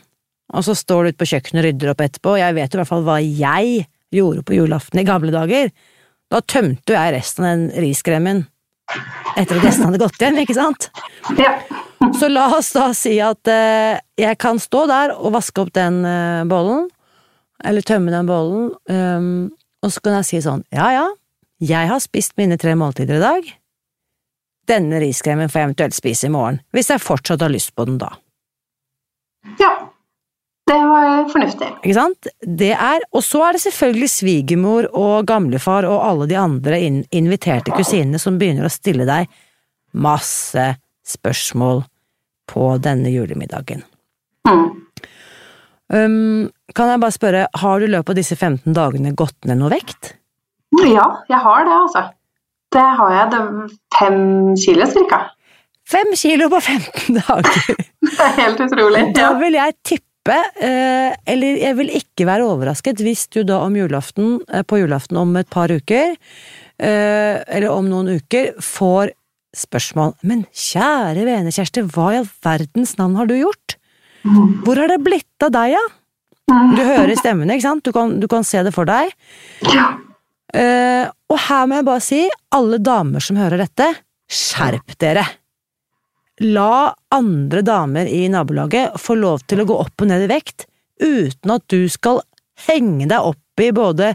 og 0.50 0.64
så 0.66 0.74
står 0.74 1.04
du 1.04 1.12
ute 1.12 1.20
på 1.20 1.28
kjøkkenet 1.30 1.60
og 1.60 1.66
rydder 1.68 1.92
opp 1.92 2.02
etterpå, 2.02 2.34
og 2.34 2.42
jeg 2.42 2.56
vet 2.56 2.72
jo 2.72 2.78
i 2.78 2.80
hvert 2.80 2.90
fall 2.90 3.06
hva 3.06 3.18
jeg 3.22 3.86
gjorde 4.18 4.42
på 4.48 4.56
julaften 4.56 4.98
i 4.98 5.06
gamle 5.06 5.30
dager. 5.30 5.70
Da 6.32 6.40
tømte 6.42 6.92
jo 6.92 6.98
jeg 6.98 7.14
resten 7.14 7.44
av 7.44 7.54
den 7.54 7.84
riskremen 7.84 8.46
etter 9.36 9.58
at 9.58 9.64
gjestene 9.64 9.90
hadde 9.90 10.00
gått 10.02 10.22
hjem, 10.22 10.40
ikke 10.42 10.56
sant? 10.56 10.88
Ja. 11.38 11.54
Så 12.18 12.30
la 12.30 12.46
oss 12.56 12.70
da 12.76 12.88
si 12.96 13.16
at 13.22 13.50
eh, 13.50 13.98
jeg 14.18 14.38
kan 14.40 14.60
stå 14.62 14.86
der 14.90 15.14
og 15.16 15.34
vaske 15.36 15.62
opp 15.64 15.72
den 15.76 16.00
eh, 16.08 16.44
bollen, 16.48 16.88
eller 17.64 17.82
tømme 17.82 18.14
den 18.14 18.28
bollen, 18.28 18.68
um, 18.86 19.48
og 19.82 19.90
så 19.90 20.02
kan 20.02 20.18
jeg 20.20 20.28
si 20.28 20.42
sånn, 20.44 20.62
ja 20.74 20.92
ja, 20.94 21.06
jeg 21.58 21.90
har 21.90 21.98
spist 22.02 22.36
mine 22.38 22.58
tre 22.60 22.76
måltider 22.78 23.18
i 23.18 23.24
dag. 23.24 23.48
Denne 24.70 25.00
riskremen 25.02 25.50
får 25.50 25.60
jeg 25.60 25.68
eventuelt 25.68 25.96
spise 25.96 26.28
i 26.28 26.32
morgen, 26.32 26.60
hvis 26.76 26.92
jeg 26.92 27.02
fortsatt 27.02 27.42
har 27.42 27.52
lyst 27.52 27.74
på 27.74 27.88
den 27.88 27.98
da. 28.00 28.12
ja. 29.58 29.77
Det 30.68 30.78
var 30.84 31.28
fornuftig. 31.32 31.68
Ikke 31.80 31.96
sant? 31.96 32.28
Det 32.44 32.72
er, 32.74 33.04
og 33.16 33.24
så 33.24 33.40
er 33.46 33.56
det 33.56 33.62
selvfølgelig 33.64 34.08
svigermor 34.12 34.88
og 34.92 35.28
gamlefar 35.28 35.86
og 35.88 36.02
alle 36.04 36.26
de 36.28 36.36
andre 36.40 36.80
inviterte 36.84 37.72
kusinene 37.72 38.20
som 38.20 38.36
begynner 38.40 38.68
å 38.68 38.72
stille 38.72 39.08
deg 39.08 39.30
masse 39.96 40.66
spørsmål 41.08 41.86
på 42.52 42.68
denne 42.84 43.12
julemiddagen. 43.12 43.80
Mm. 44.48 44.66
Um, 45.88 46.50
kan 46.76 46.92
jeg 46.92 47.00
bare 47.00 47.16
spørre, 47.16 47.46
har 47.62 47.80
du 47.80 47.86
i 47.86 47.92
løpet 47.92 48.12
av 48.12 48.20
disse 48.20 48.36
15 48.36 48.76
dagene 48.76 49.14
gått 49.16 49.48
ned 49.48 49.60
noe 49.60 49.72
vekt? 49.72 50.12
Ja, 50.84 51.08
jeg 51.30 51.40
har 51.40 51.64
det, 51.64 51.76
altså. 51.76 52.04
Det 52.76 52.84
har 53.00 53.14
jeg. 53.14 53.30
Det 53.32 53.38
er 53.40 53.76
fem 53.96 54.18
kilo 54.60 54.88
cirka. 54.92 55.22
Fem 55.88 56.12
kilo 56.20 56.50
på 56.52 56.60
15 56.60 57.16
dager! 57.16 57.78
Det 58.08 58.24
er 58.24 58.34
helt 58.36 58.60
utrolig. 58.60 59.00
Da 59.16 59.30
vil 59.40 59.56
jeg 59.56 59.74
tippe, 59.86 60.07
eller 61.28 61.60
jeg 61.62 61.76
vil 61.78 61.92
ikke 62.00 62.26
være 62.28 62.46
overrasket 62.48 63.00
hvis 63.04 63.26
du 63.32 63.42
da 63.48 63.62
om 63.64 63.76
julaften, 63.78 64.38
eh, 64.52 64.64
på 64.66 64.80
julaften 64.82 65.16
om 65.20 65.36
et 65.40 65.48
par 65.50 65.72
uker, 65.72 66.16
eh, 66.78 67.36
eller 67.46 67.70
om 67.70 67.88
noen 67.88 68.18
uker, 68.18 68.54
får 68.60 69.14
spørsmål 69.56 70.12
Men 70.28 70.44
kjære 70.52 71.24
vene, 71.24 71.50
Kjersti, 71.50 71.82
hva 71.88 72.10
i 72.12 72.18
all 72.18 72.28
verdens 72.44 72.92
navn 72.98 73.16
har 73.16 73.26
du 73.26 73.38
gjort? 73.38 73.78
Hvor 74.64 74.76
har 74.76 74.90
det 74.92 75.00
blitt 75.02 75.46
av 75.46 75.54
deg, 75.54 75.72
ja? 75.72 75.84
Mm. 76.52 76.76
Du 76.76 76.82
hører 76.84 77.16
stemmene, 77.16 77.56
ikke 77.56 77.64
sant? 77.64 77.84
Du 77.84 77.92
kan, 77.96 78.12
du 78.20 78.26
kan 78.28 78.44
se 78.44 78.60
det 78.62 78.74
for 78.76 78.88
deg. 78.88 79.10
Ja. 79.72 79.88
Eh, 80.52 81.08
og 81.28 81.40
her 81.48 81.66
må 81.68 81.80
jeg 81.80 81.88
bare 81.88 82.04
si, 82.04 82.20
alle 82.54 82.78
damer 82.80 83.24
som 83.24 83.40
hører 83.40 83.64
dette, 83.64 83.88
skjerp 84.28 84.96
dere! 85.00 85.24
La 86.44 86.94
andre 87.10 87.62
damer 87.66 88.06
i 88.06 88.28
nabolaget 88.30 88.94
få 89.02 89.16
lov 89.18 89.42
til 89.50 89.62
å 89.62 89.66
gå 89.66 89.78
opp 89.82 90.04
og 90.04 90.10
ned 90.10 90.26
i 90.28 90.30
vekt, 90.30 90.68
uten 91.02 91.54
at 91.54 91.64
du 91.70 91.88
skal 91.90 92.22
henge 92.68 93.08
deg 93.10 93.26
opp 93.26 93.62
i 93.62 93.72
både 93.74 94.12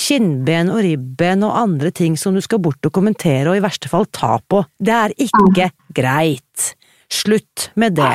kinnben 0.00 0.70
og 0.72 0.82
ribben 0.86 1.44
og 1.46 1.56
andre 1.58 1.90
ting 1.94 2.16
som 2.18 2.36
du 2.36 2.42
skal 2.44 2.62
bort 2.62 2.86
og 2.86 2.94
kommentere 2.94 3.50
og 3.50 3.58
i 3.58 3.64
verste 3.64 3.90
fall 3.90 4.06
ta 4.14 4.38
på. 4.40 4.62
Det 4.78 4.94
er 4.94 5.14
ikke 5.18 5.70
greit. 5.96 6.74
Slutt 7.10 7.70
med 7.74 7.98
det. 7.98 8.14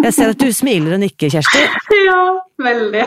Jeg 0.00 0.16
ser 0.16 0.32
at 0.32 0.40
du 0.40 0.48
smiler 0.54 0.96
og 0.96 1.02
nikker, 1.04 1.30
Kjersti. 1.30 1.60
ja, 2.08 2.20
veldig. 2.62 3.04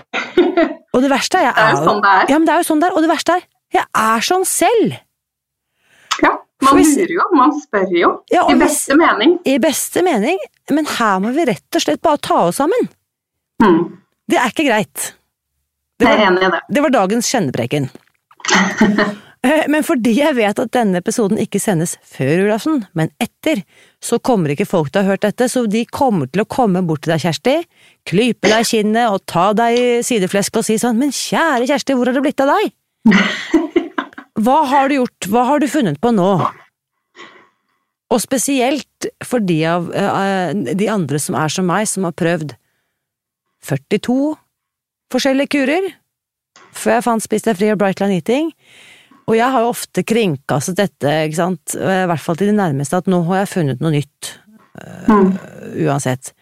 Og 0.93 1.01
det 1.03 1.09
verste 1.11 1.41
er 1.41 1.49
jeg 1.49 1.55
Det 1.57 1.63
er 1.65 1.73
jo 1.73 1.87
sånn 1.89 2.03
det 2.03 2.13
er. 2.13 2.29
Ja, 2.29 2.37
men 2.37 2.47
det 2.47 2.53
er 2.53 2.61
jo 2.61 2.67
sånn 2.69 2.83
det 2.83 2.87
er. 2.87 2.95
Og 2.95 3.03
det 3.03 3.11
verste 3.11 3.35
er, 3.35 3.47
jeg 3.73 3.85
er 4.03 4.27
sånn 4.29 4.47
selv! 4.47 5.01
Man 6.63 6.79
lurer 6.79 7.13
jo, 7.17 7.25
man 7.37 7.53
spør 7.61 7.91
jo. 7.97 8.11
Ja, 8.33 8.45
I 8.51 8.55
beste 8.59 8.95
mening. 8.99 9.35
I 9.47 9.57
beste 9.63 10.03
mening, 10.05 10.39
men 10.71 10.87
her 10.97 11.19
må 11.23 11.33
vi 11.35 11.45
rett 11.49 11.77
og 11.79 11.83
slett 11.85 12.01
bare 12.05 12.21
ta 12.23 12.39
oss 12.49 12.61
sammen. 12.61 12.87
Mm. 13.63 13.81
Det 14.31 14.39
er 14.39 14.49
ikke 14.53 14.65
greit. 14.69 15.09
Det 15.99 16.07
Jeg 16.09 16.19
er 16.19 16.25
enig 16.31 16.47
i 16.47 16.51
det. 16.55 16.61
det 16.73 16.81
var 16.87 16.95
dagens 17.01 17.29
kjennepreken. 17.33 17.89
Eh, 19.43 19.65
Men 19.67 19.83
fordi 19.83 20.13
jeg 20.21 20.37
vet 20.37 20.55
at 20.61 20.69
denne 20.71 21.01
episoden 21.01 21.35
ikke 21.41 21.59
sendes 21.59 21.97
før 22.07 22.29
julaften, 22.45 22.77
men 22.95 23.09
etter, 23.19 23.59
så 23.99 24.15
kommer 24.23 24.53
ikke 24.53 24.63
folk 24.69 24.87
til 24.87 25.01
å 25.01 25.03
ha 25.03 25.09
hørt 25.11 25.25
dette, 25.25 25.49
så 25.51 25.65
de 25.67 25.81
kommer 25.91 26.29
til 26.31 26.45
å 26.45 26.47
komme 26.47 26.79
bort 26.87 27.03
til 27.03 27.11
deg, 27.11 27.25
Kjersti, 27.25 27.57
klype 28.07 28.47
deg 28.47 28.63
i 28.63 28.69
kinnet 28.69 29.11
og 29.11 29.25
ta 29.27 29.49
deg 29.51 29.75
i 29.75 29.89
sideflesk 30.07 30.61
og 30.61 30.63
si 30.63 30.77
sånn, 30.79 30.95
men 30.95 31.11
kjære 31.11 31.67
Kjersti, 31.73 31.91
hvor 31.99 32.07
har 32.07 32.15
det 32.15 32.23
blitt 32.23 32.39
av 32.39 32.53
deg? 32.53 32.71
Hva 34.43 34.59
har 34.67 34.89
du 34.89 34.97
gjort, 34.97 35.29
hva 35.31 35.45
har 35.47 35.63
du 35.63 35.67
funnet 35.71 35.99
på 36.03 36.11
nå? 36.15 36.29
Og 38.13 38.21
spesielt 38.21 39.07
for 39.25 39.43
de 39.43 39.59
av 39.69 39.89
eh, 39.95 40.53
de 40.75 40.87
andre 40.91 41.19
som 41.21 41.37
er 41.39 41.53
som 41.53 41.67
meg, 41.69 41.87
som 41.89 42.05
har 42.07 42.15
prøvd 42.17 42.55
42 43.63 44.33
forskjellige 45.13 45.53
kurer 45.55 45.93
før 46.73 46.97
jeg 46.97 47.05
fant 47.05 47.23
Spis 47.23 47.45
deg 47.45 47.57
fri 47.57 47.69
og 47.73 47.79
Brightline 47.81 48.17
Eating. 48.17 48.51
Og 49.29 49.37
jeg 49.37 49.47
har 49.53 49.63
jo 49.63 49.71
ofte 49.71 50.03
kringkastet 50.03 50.79
dette, 50.81 51.11
ikke 51.27 51.39
sant, 51.39 51.75
i 51.77 52.07
hvert 52.09 52.21
fall 52.21 52.37
til 52.39 52.49
de 52.51 52.57
nærmeste, 52.57 52.99
at 52.99 53.07
nå 53.07 53.21
har 53.29 53.43
jeg 53.43 53.53
funnet 53.53 53.83
noe 53.83 53.93
nytt. 53.93 54.33
øh, 54.73 55.85
uansett. 55.85 56.33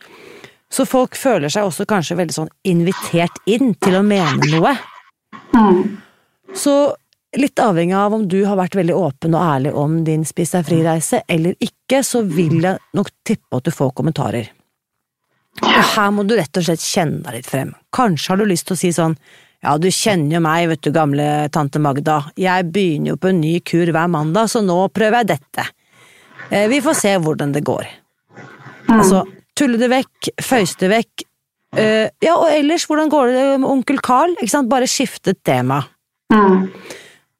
Så 0.72 0.86
folk 0.88 1.17
føler 1.20 1.51
seg 1.51 1.67
også 1.67 1.86
kanskje 1.86 2.15
veldig 2.17 2.36
sånn 2.36 2.51
invitert 2.63 3.38
inn 3.46 3.75
til 3.75 4.00
å 4.00 4.05
mene 4.08 4.48
noe. 4.53 4.72
Mm. 5.51 6.00
Så 6.55 6.96
litt 7.38 7.60
avhengig 7.64 7.96
av 7.96 8.14
om 8.14 8.26
du 8.28 8.42
har 8.46 8.58
vært 8.60 8.76
veldig 8.76 8.96
åpen 8.98 9.36
og 9.38 9.44
ærlig 9.44 9.72
om 9.78 10.02
din 10.08 10.26
Spis 10.28 10.52
deg 10.56 10.66
fri-reise 10.68 11.22
eller 11.32 11.56
ikke, 11.64 12.02
så 12.04 12.24
vil 12.28 12.58
jeg 12.64 12.82
nok 12.98 13.12
tippe 13.28 13.60
at 13.60 13.68
du 13.68 13.72
får 13.72 13.94
kommentarer. 13.96 14.50
Og 15.62 15.80
her 15.96 16.12
må 16.16 16.24
du 16.28 16.36
rett 16.40 16.58
og 16.60 16.66
slett 16.66 16.84
kjenne 16.84 17.22
deg 17.26 17.40
litt 17.40 17.50
frem. 17.50 17.74
Kanskje 17.96 18.32
har 18.34 18.40
du 18.42 18.46
lyst 18.48 18.68
til 18.68 18.78
å 18.78 18.82
si 18.82 18.92
sånn 18.96 19.16
ja, 19.62 19.76
du 19.78 19.92
kjenner 19.94 20.40
jo 20.40 20.42
meg, 20.42 20.68
vet 20.72 20.82
du, 20.82 20.90
gamle 20.96 21.26
tante 21.54 21.78
Magda, 21.78 22.18
jeg 22.40 22.66
begynner 22.74 23.14
jo 23.14 23.20
på 23.22 23.30
en 23.30 23.42
ny 23.44 23.60
kur 23.62 23.92
hver 23.94 24.08
mandag, 24.10 24.50
så 24.50 24.64
nå 24.66 24.78
prøver 24.90 25.22
jeg 25.22 25.36
dette. 25.36 25.68
Eh, 26.50 26.66
Vi 26.72 26.80
får 26.82 26.98
se 26.98 27.12
hvordan 27.22 27.54
det 27.54 27.62
går. 27.68 27.86
Altså, 28.90 29.22
tulle 29.54 29.78
det 29.78 29.92
vekk, 29.92 30.32
føyse 30.42 30.82
det 30.82 30.90
vekk. 30.90 31.26
Eh, 31.78 32.08
ja, 32.26 32.34
og 32.34 32.50
ellers, 32.50 32.88
hvordan 32.90 33.12
går 33.14 33.36
det 33.36 33.46
med 33.62 33.70
onkel 33.70 34.02
Carl? 34.02 34.34
Ikke 34.40 34.56
sant, 34.56 34.72
bare 34.72 34.90
skifte 34.90 35.36
tema. 35.46 35.84
Mm. 36.34 36.66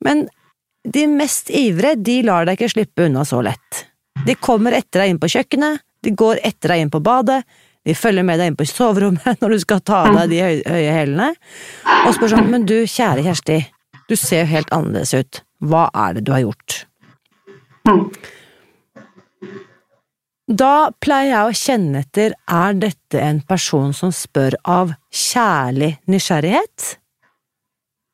Men 0.05 0.25
de 0.88 1.05
mest 1.08 1.51
ivrige, 1.53 2.00
de 2.01 2.22
lar 2.25 2.48
deg 2.48 2.58
ikke 2.58 2.74
slippe 2.74 3.05
unna 3.05 3.25
så 3.27 3.41
lett. 3.46 3.86
De 4.25 4.36
kommer 4.38 4.75
etter 4.77 5.03
deg 5.03 5.13
inn 5.13 5.22
på 5.22 5.29
kjøkkenet, 5.31 5.84
de 6.01 6.13
går 6.17 6.41
etter 6.46 6.74
deg 6.74 6.86
inn 6.86 6.93
på 6.93 7.01
badet, 7.05 7.41
de 7.86 7.96
følger 7.98 8.25
med 8.25 8.41
deg 8.41 8.51
inn 8.51 8.58
på 8.58 8.67
soverommet 8.70 9.38
når 9.41 9.55
du 9.55 9.62
skal 9.63 9.81
ta 9.86 10.03
av 10.10 10.17
deg 10.20 10.34
de 10.34 10.41
høye, 10.46 10.62
høye 10.65 10.98
hælene, 10.98 11.29
og 12.05 12.13
spør 12.17 12.36
sånn, 12.36 12.51
men 12.53 12.67
du, 12.70 12.81
kjære 12.89 13.25
Kjersti, 13.25 13.58
du 14.10 14.17
ser 14.20 14.43
jo 14.43 14.51
helt 14.51 14.74
annerledes 14.75 15.15
ut, 15.17 15.41
hva 15.65 15.88
er 16.05 16.17
det 16.17 16.25
du 16.27 16.34
har 16.36 16.46
gjort? 16.46 16.81
Da 20.51 20.91
pleier 21.00 21.29
jeg 21.31 21.48
å 21.48 21.58
kjenne 21.58 22.01
etter, 22.03 22.34
er 22.50 22.74
dette 22.75 23.22
en 23.24 23.39
person 23.48 23.93
som 23.96 24.12
spør 24.13 24.58
av 24.67 24.91
kjærlig 25.08 25.93
nysgjerrighet? 26.12 26.98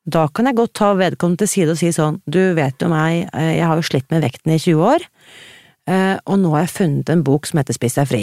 Da 0.08 0.24
kan 0.32 0.48
jeg 0.48 0.56
godt 0.56 0.74
ta 0.78 0.92
vedkommende 0.96 1.42
til 1.42 1.50
side 1.52 1.74
og 1.74 1.80
si 1.80 1.90
sånn, 1.92 2.20
du 2.24 2.40
vet 2.56 2.80
jo 2.80 2.88
meg, 2.88 3.28
eh, 3.36 3.58
jeg 3.58 3.66
har 3.68 3.76
jo 3.76 3.84
slitt 3.84 4.08
med 4.12 4.24
vekten 4.24 4.54
i 4.54 4.60
20 4.60 4.84
år, 4.88 5.04
eh, 5.90 6.16
og 6.24 6.38
nå 6.40 6.52
har 6.54 6.64
jeg 6.64 6.76
funnet 6.76 7.12
en 7.12 7.24
bok 7.26 7.48
som 7.48 7.60
heter 7.60 7.76
Spis 7.76 7.98
deg 7.98 8.08
fri. 8.08 8.22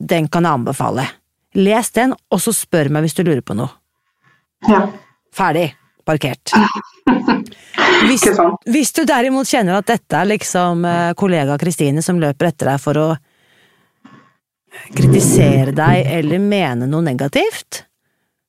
Den 0.00 0.30
kan 0.32 0.48
jeg 0.48 0.60
anbefale. 0.62 1.04
Les 1.58 1.90
den, 1.92 2.14
og 2.30 2.40
så 2.40 2.54
spør 2.56 2.88
meg 2.88 3.04
hvis 3.04 3.18
du 3.18 3.24
lurer 3.26 3.44
på 3.44 3.56
noe. 3.58 3.68
Ja. 4.68 4.86
Ferdig. 5.34 5.74
Parkert. 6.08 6.52
Hvis, 8.00 8.22
hvis 8.64 8.90
du 8.96 9.02
derimot 9.04 9.48
kjenner 9.48 9.76
at 9.76 9.88
dette 9.90 10.16
er 10.16 10.28
liksom 10.30 10.84
eh, 10.88 11.10
kollega 11.18 11.58
Kristine 11.60 12.00
som 12.02 12.16
løper 12.22 12.48
etter 12.48 12.70
deg 12.70 12.80
for 12.80 12.96
å 12.96 13.08
kritisere 14.96 15.74
deg 15.76 16.08
eller 16.08 16.40
mene 16.40 16.88
noe 16.88 17.04
negativt, 17.04 17.82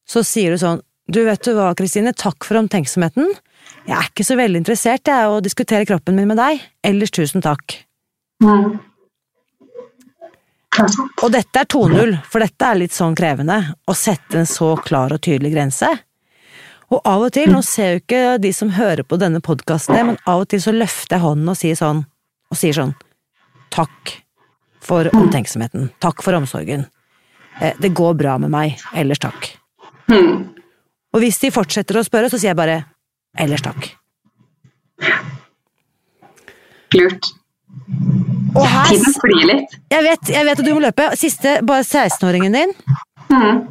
så 0.07 0.23
sier 0.23 0.55
du 0.55 0.61
sånn 0.61 0.79
Du 1.11 1.23
vet 1.27 1.43
du 1.43 1.51
hva, 1.57 1.71
Kristine, 1.75 2.13
takk 2.15 2.45
for 2.47 2.59
omtenksomheten. 2.61 3.27
Jeg 3.87 3.95
er 3.97 4.07
ikke 4.07 4.25
så 4.25 4.37
veldig 4.39 4.61
interessert 4.61 5.09
jeg, 5.09 5.27
å 5.27 5.41
diskutere 5.43 5.87
kroppen 5.89 6.15
min 6.15 6.29
med 6.29 6.39
deg. 6.39 6.61
Ellers 6.87 7.11
tusen 7.11 7.43
takk. 7.43 7.75
Mm. 8.43 8.77
Sant. 10.71 10.95
Og 11.19 11.33
dette 11.33 11.59
er 11.59 11.67
2-0, 11.67 12.13
for 12.31 12.43
dette 12.43 12.69
er 12.69 12.79
litt 12.79 12.95
sånn 12.95 13.15
krevende, 13.17 13.57
å 13.91 13.95
sette 13.97 14.39
en 14.39 14.47
så 14.47 14.71
klar 14.79 15.11
og 15.11 15.19
tydelig 15.25 15.51
grense. 15.51 15.89
Og 16.91 17.03
av 17.07 17.25
og 17.27 17.33
til, 17.35 17.51
nå 17.51 17.59
ser 17.63 17.93
jo 17.97 18.01
ikke 18.01 18.21
de 18.43 18.53
som 18.55 18.71
hører 18.75 19.03
på 19.07 19.19
denne 19.19 19.43
podkasten 19.43 19.95
men 19.95 20.17
av 20.27 20.45
og 20.45 20.49
til 20.51 20.63
så 20.63 20.71
løfter 20.75 21.17
jeg 21.17 21.25
hånden 21.25 21.51
og 21.51 21.59
sier 21.59 21.75
sånn, 21.79 22.01
og 22.51 22.59
sier 22.59 22.75
sånn, 22.75 22.95
takk 23.71 24.15
for 24.83 25.11
omtenksomheten, 25.15 25.91
takk 26.03 26.23
for 26.23 26.39
omsorgen. 26.39 26.87
Eh, 27.59 27.75
Det 27.79 27.93
går 27.95 28.15
bra 28.19 28.37
med 28.39 28.51
meg, 28.51 28.79
ellers 28.95 29.19
takk. 29.19 29.51
Mm. 30.07 30.60
Og 31.13 31.19
hvis 31.23 31.39
de 31.43 31.51
fortsetter 31.51 31.99
å 31.99 32.05
spørre, 32.07 32.29
så 32.31 32.39
sier 32.39 32.53
jeg 32.53 32.59
bare 32.59 32.77
ellers 33.39 33.63
takk. 33.65 33.89
Lurt. 36.95 37.29
Og 38.55 38.65
her 38.67 38.89
Tiden 38.91 39.13
flyr 39.15 39.45
litt. 39.47 39.75
Jeg 39.93 40.03
vet, 40.07 40.31
jeg 40.33 40.47
vet 40.47 40.59
at 40.59 40.67
du 40.67 40.73
må 40.75 40.81
løpe. 40.83 41.05
Siste, 41.19 41.57
bare 41.67 41.85
16-åringen 41.87 42.55
din. 42.57 42.73
Mm. 43.31 43.61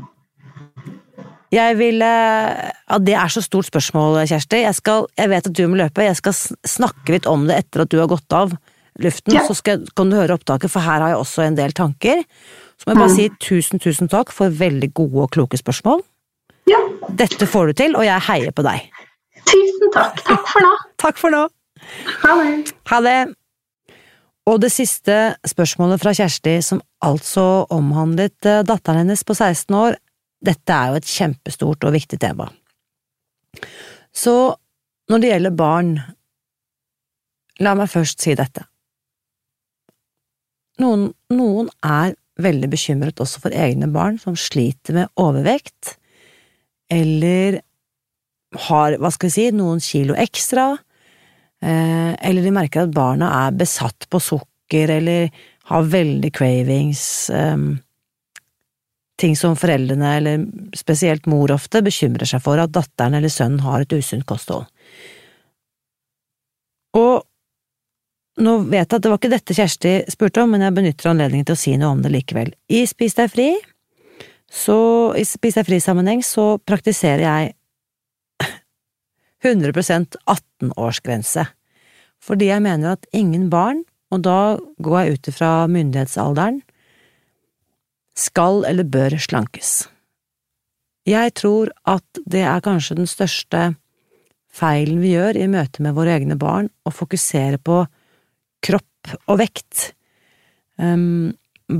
Jeg 1.51 1.77
vil 1.81 2.01
eh, 2.07 2.71
Ja, 2.89 2.99
det 3.03 3.17
er 3.19 3.33
så 3.35 3.43
stort 3.45 3.67
spørsmål, 3.69 4.21
Kjersti. 4.31 4.63
Jeg, 4.63 4.77
skal, 4.79 5.09
jeg 5.19 5.33
vet 5.33 5.49
at 5.51 5.57
du 5.59 5.65
må 5.69 5.81
løpe. 5.83 6.05
Jeg 6.07 6.17
skal 6.21 6.37
snakke 6.71 7.17
litt 7.17 7.29
om 7.29 7.45
det 7.51 7.59
etter 7.65 7.85
at 7.85 7.93
du 7.93 7.99
har 8.01 8.09
gått 8.13 8.37
av 8.37 8.55
luften. 9.01 9.35
Ja. 9.37 9.43
Så 9.49 9.57
skal, 9.59 9.85
kan 9.99 10.13
du 10.13 10.17
høre 10.17 10.37
opptaket, 10.39 10.71
for 10.73 10.85
her 10.85 11.03
har 11.05 11.13
jeg 11.15 11.21
også 11.25 11.45
en 11.45 11.59
del 11.59 11.75
tanker. 11.77 12.23
Så 12.81 12.87
må 12.89 12.95
jeg 12.95 13.03
bare 13.03 13.11
Mm. 13.13 13.17
si 13.19 13.29
tusen, 13.43 13.83
tusen 13.83 14.09
takk 14.09 14.33
for 14.33 14.49
veldig 14.49 14.93
gode 14.97 15.27
og 15.27 15.31
kloke 15.35 15.59
spørsmål. 15.61 16.01
Ja. 16.71 16.81
Dette 17.19 17.49
får 17.51 17.71
du 17.71 17.79
til, 17.83 17.97
og 17.99 18.07
jeg 18.07 18.27
heier 18.29 18.55
på 18.55 18.65
deg. 18.67 18.87
Tusen 19.49 19.93
takk. 19.95 20.23
Takk 20.27 20.49
for 20.53 20.65
nå. 20.65 20.73
Takk 21.03 21.21
for 21.21 21.35
nå! 21.35 21.45
Ha 22.23 22.35
det. 22.39 22.75
Ha 22.93 23.01
det! 23.05 23.19
Og 24.51 24.59
det 24.63 24.71
siste 24.73 25.17
spørsmålet 25.47 26.01
fra 26.03 26.13
Kjersti, 26.17 26.57
som 26.65 26.81
altså 27.05 27.67
omhandlet 27.73 28.49
eh, 28.49 28.63
datteren 28.67 29.05
hennes 29.05 29.23
på 29.27 29.37
16 29.37 29.77
år, 29.77 29.99
dette 30.41 30.75
er 30.75 30.91
jo 30.91 31.01
et 31.01 31.11
kjempestort 31.11 31.85
og 31.87 31.95
viktig 31.95 32.19
tema. 32.21 32.49
Så 34.13 34.35
når 35.11 35.23
det 35.23 35.31
gjelder 35.33 35.57
barn, 35.57 35.93
la 37.61 37.75
meg 37.77 37.91
først 37.93 38.25
si 38.25 38.35
dette. 38.39 38.65
Noen, 40.81 41.11
noen 41.35 41.69
er 41.85 42.15
veldig 42.41 42.71
bekymret 42.73 43.21
også 43.21 43.43
for 43.43 43.53
egne 43.53 43.91
barn 43.93 44.17
som 44.23 44.39
sliter 44.39 44.97
med 44.97 45.11
overvekt, 45.21 45.99
eller 46.91 47.61
har, 48.67 48.97
hva 48.99 49.11
skal 49.15 49.31
vi 49.31 49.37
si, 49.37 49.51
noen 49.55 49.83
kilo 49.85 50.17
ekstra, 50.19 50.73
Eh, 51.63 52.29
eller 52.29 52.43
de 52.43 52.53
merker 52.57 52.87
at 52.87 52.97
barna 52.97 53.29
er 53.45 53.57
besatt 53.61 54.09
på 54.09 54.21
sukker, 54.21 54.93
eller 54.97 55.29
har 55.71 55.89
veldig 55.93 56.33
cravings, 56.35 57.31
ehm, 57.31 57.79
ting 59.21 59.37
som 59.37 59.57
foreldrene, 59.57 60.15
eller 60.17 60.47
spesielt 60.75 61.27
mor 61.27 61.53
ofte, 61.53 61.83
bekymrer 61.85 62.27
seg 62.27 62.43
for 62.43 62.59
at 62.59 62.73
datteren 62.73 63.15
eller 63.15 63.29
sønnen 63.29 63.61
har 63.61 63.83
et 63.83 63.93
usunt 63.93 64.27
kosthold. 64.27 64.65
Og 66.97 67.27
nå 68.41 68.57
vet 68.71 68.89
jeg 68.89 68.97
at 68.97 69.03
det 69.03 69.11
var 69.11 69.19
ikke 69.21 69.35
dette 69.37 69.55
Kjersti 69.55 69.93
spurte 70.11 70.43
om, 70.43 70.51
men 70.51 70.65
jeg 70.65 70.75
benytter 70.75 71.11
anledningen 71.11 71.45
til 71.45 71.59
å 71.59 71.61
si 71.61 71.77
noe 71.77 71.93
om 71.93 72.01
det 72.03 72.15
likevel. 72.15 72.55
I 72.73 72.87
Spis 72.89 73.19
deg 73.19 73.29
fri, 73.31 73.51
så, 74.49 74.79
i 75.19 75.25
Spis 75.27 75.57
deg 75.59 75.67
fri-sammenheng, 75.69 76.23
så 76.25 76.59
praktiserer 76.63 77.25
jeg 77.25 77.55
100% 79.45 80.19
18-årsgrense. 80.29 81.47
Fordi 82.21 82.51
jeg 82.51 82.65
mener 82.65 82.97
at 82.97 83.07
ingen 83.17 83.49
barn, 83.53 83.85
og 84.13 84.25
da 84.27 84.59
går 84.83 84.99
jeg 85.01 85.15
ut 85.17 85.31
ifra 85.33 85.53
myndighetsalderen, 85.71 86.61
skal 88.19 88.65
eller 88.69 88.85
bør 88.85 89.17
slankes. 89.23 89.89
Jeg 91.09 91.33
tror 91.39 91.71
at 91.89 92.21
det 92.29 92.43
er 92.45 92.65
kanskje 92.65 92.99
den 92.99 93.09
største 93.09 93.71
feilen 94.53 95.01
vi 95.01 95.15
gjør 95.15 95.39
i 95.39 95.49
møte 95.49 95.83
med 95.83 95.97
våre 95.97 96.19
egne 96.19 96.37
barn, 96.39 96.69
å 96.85 96.93
fokusere 96.93 97.61
på 97.65 97.85
kropp 98.67 99.15
og 99.31 99.41
vekt. 99.41 99.93
Um, 100.77 101.33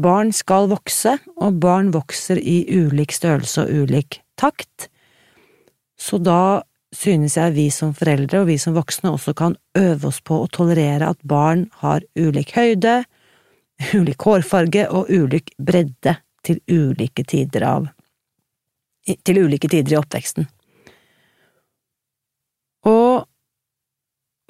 barn 0.03 0.33
skal 0.33 0.71
vokse, 0.71 1.17
og 1.37 1.61
barn 1.63 1.91
vokser 1.95 2.39
i 2.39 2.63
ulik 2.71 3.13
størrelse 3.13 3.65
og 3.65 3.85
ulik 3.85 4.21
takt. 4.39 4.89
Så 5.99 6.21
da 6.23 6.63
synes 6.95 7.37
jeg 7.37 7.55
vi 7.55 7.69
som 7.75 7.93
foreldre 7.95 8.43
og 8.43 8.49
vi 8.51 8.57
som 8.59 8.75
voksne 8.75 9.13
også 9.15 9.35
kan 9.39 9.55
øve 9.79 10.11
oss 10.11 10.21
på 10.23 10.41
å 10.43 10.51
tolerere 10.51 11.11
at 11.13 11.21
barn 11.23 11.69
har 11.83 12.03
ulik 12.19 12.55
høyde, 12.57 13.03
ulik 13.99 14.27
hårfarge 14.27 14.89
og 14.91 15.11
ulik 15.11 15.55
bredde 15.59 16.19
til 16.47 16.61
ulike 16.71 17.25
tider 17.29 17.67
av 17.67 17.91
til 19.27 19.41
ulike 19.43 19.69
tider 19.71 19.95
i 19.95 19.99
oppveksten. 19.99 20.47
Og 22.87 23.27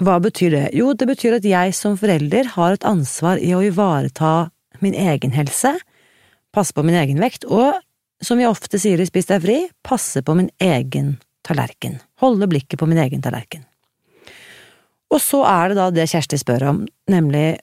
hva 0.00 0.16
betyr 0.22 0.54
det? 0.54 0.64
Jo, 0.76 0.92
det 0.96 1.06
betyr 1.10 1.38
at 1.38 1.46
jeg 1.46 1.74
som 1.76 1.96
forelder 2.00 2.54
har 2.56 2.76
et 2.76 2.86
ansvar 2.88 3.40
i 3.42 3.52
å 3.56 3.62
ivareta 3.64 4.50
min 4.84 4.96
egen 4.96 5.32
helse, 5.34 5.74
passe 6.54 6.74
på 6.74 6.84
min 6.86 6.98
egen 6.98 7.20
vekt, 7.22 7.46
og 7.46 7.78
som 8.24 8.40
vi 8.40 8.48
ofte 8.48 8.78
sier 8.80 9.00
i 9.00 9.06
Spis 9.08 9.28
deg 9.30 9.42
fri, 9.44 9.58
passe 9.86 10.22
på 10.24 10.36
min 10.36 10.50
egen 10.60 11.16
tallerken, 11.46 11.98
holde 12.20 12.48
blikket 12.50 12.80
på 12.80 12.88
min 12.90 13.00
egen 13.00 13.22
tallerken. 13.24 13.64
Og 15.10 15.18
så 15.22 15.42
er 15.48 15.70
det 15.70 15.78
da 15.80 15.88
det 15.94 16.10
Kjersti 16.10 16.38
spør 16.38 16.68
om, 16.70 16.84
nemlig 17.10 17.58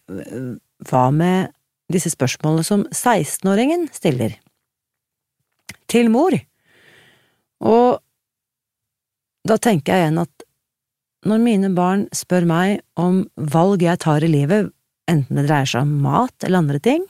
hva 0.90 1.06
med 1.16 1.54
disse 1.94 2.12
spørsmålene 2.12 2.66
som 2.68 2.84
16-åringen 2.92 3.88
stiller? 3.96 4.36
Til 5.88 6.10
mor. 6.12 6.36
Og 7.64 8.02
da 9.48 9.56
tenker 9.64 9.94
jeg 9.94 10.04
igjen 10.04 10.26
at 10.26 10.48
når 11.28 11.44
mine 11.44 11.70
barn 11.76 12.06
spør 12.16 12.46
meg 12.48 12.82
om 13.00 13.24
valg 13.36 13.84
jeg 13.84 14.00
tar 14.04 14.24
i 14.24 14.32
livet, 14.32 14.74
enten 15.08 15.40
det 15.40 15.48
dreier 15.48 15.70
seg 15.70 15.86
om 15.86 15.98
mat 16.04 16.46
eller 16.46 16.64
andre 16.64 16.82
ting, 16.84 17.04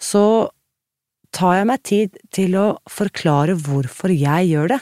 så 0.00 0.50
tar 1.36 1.58
jeg 1.58 1.68
meg 1.68 1.82
tid 1.84 2.20
til 2.34 2.56
å 2.58 2.66
forklare 2.90 3.56
hvorfor 3.60 4.12
jeg 4.12 4.50
gjør 4.52 4.76
det. 4.76 4.80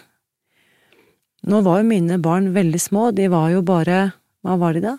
Nå 1.50 1.61
var 1.66 1.81
jo 1.81 1.88
mine 1.88 2.18
barn 2.22 2.53
veldig 2.55 2.81
små, 2.81 3.09
de 3.12 3.29
var 3.33 3.50
jo 3.53 3.64
bare, 3.66 4.07
hva 4.44 4.57
var 4.61 4.77
de 4.77 4.85
da? 4.85 4.94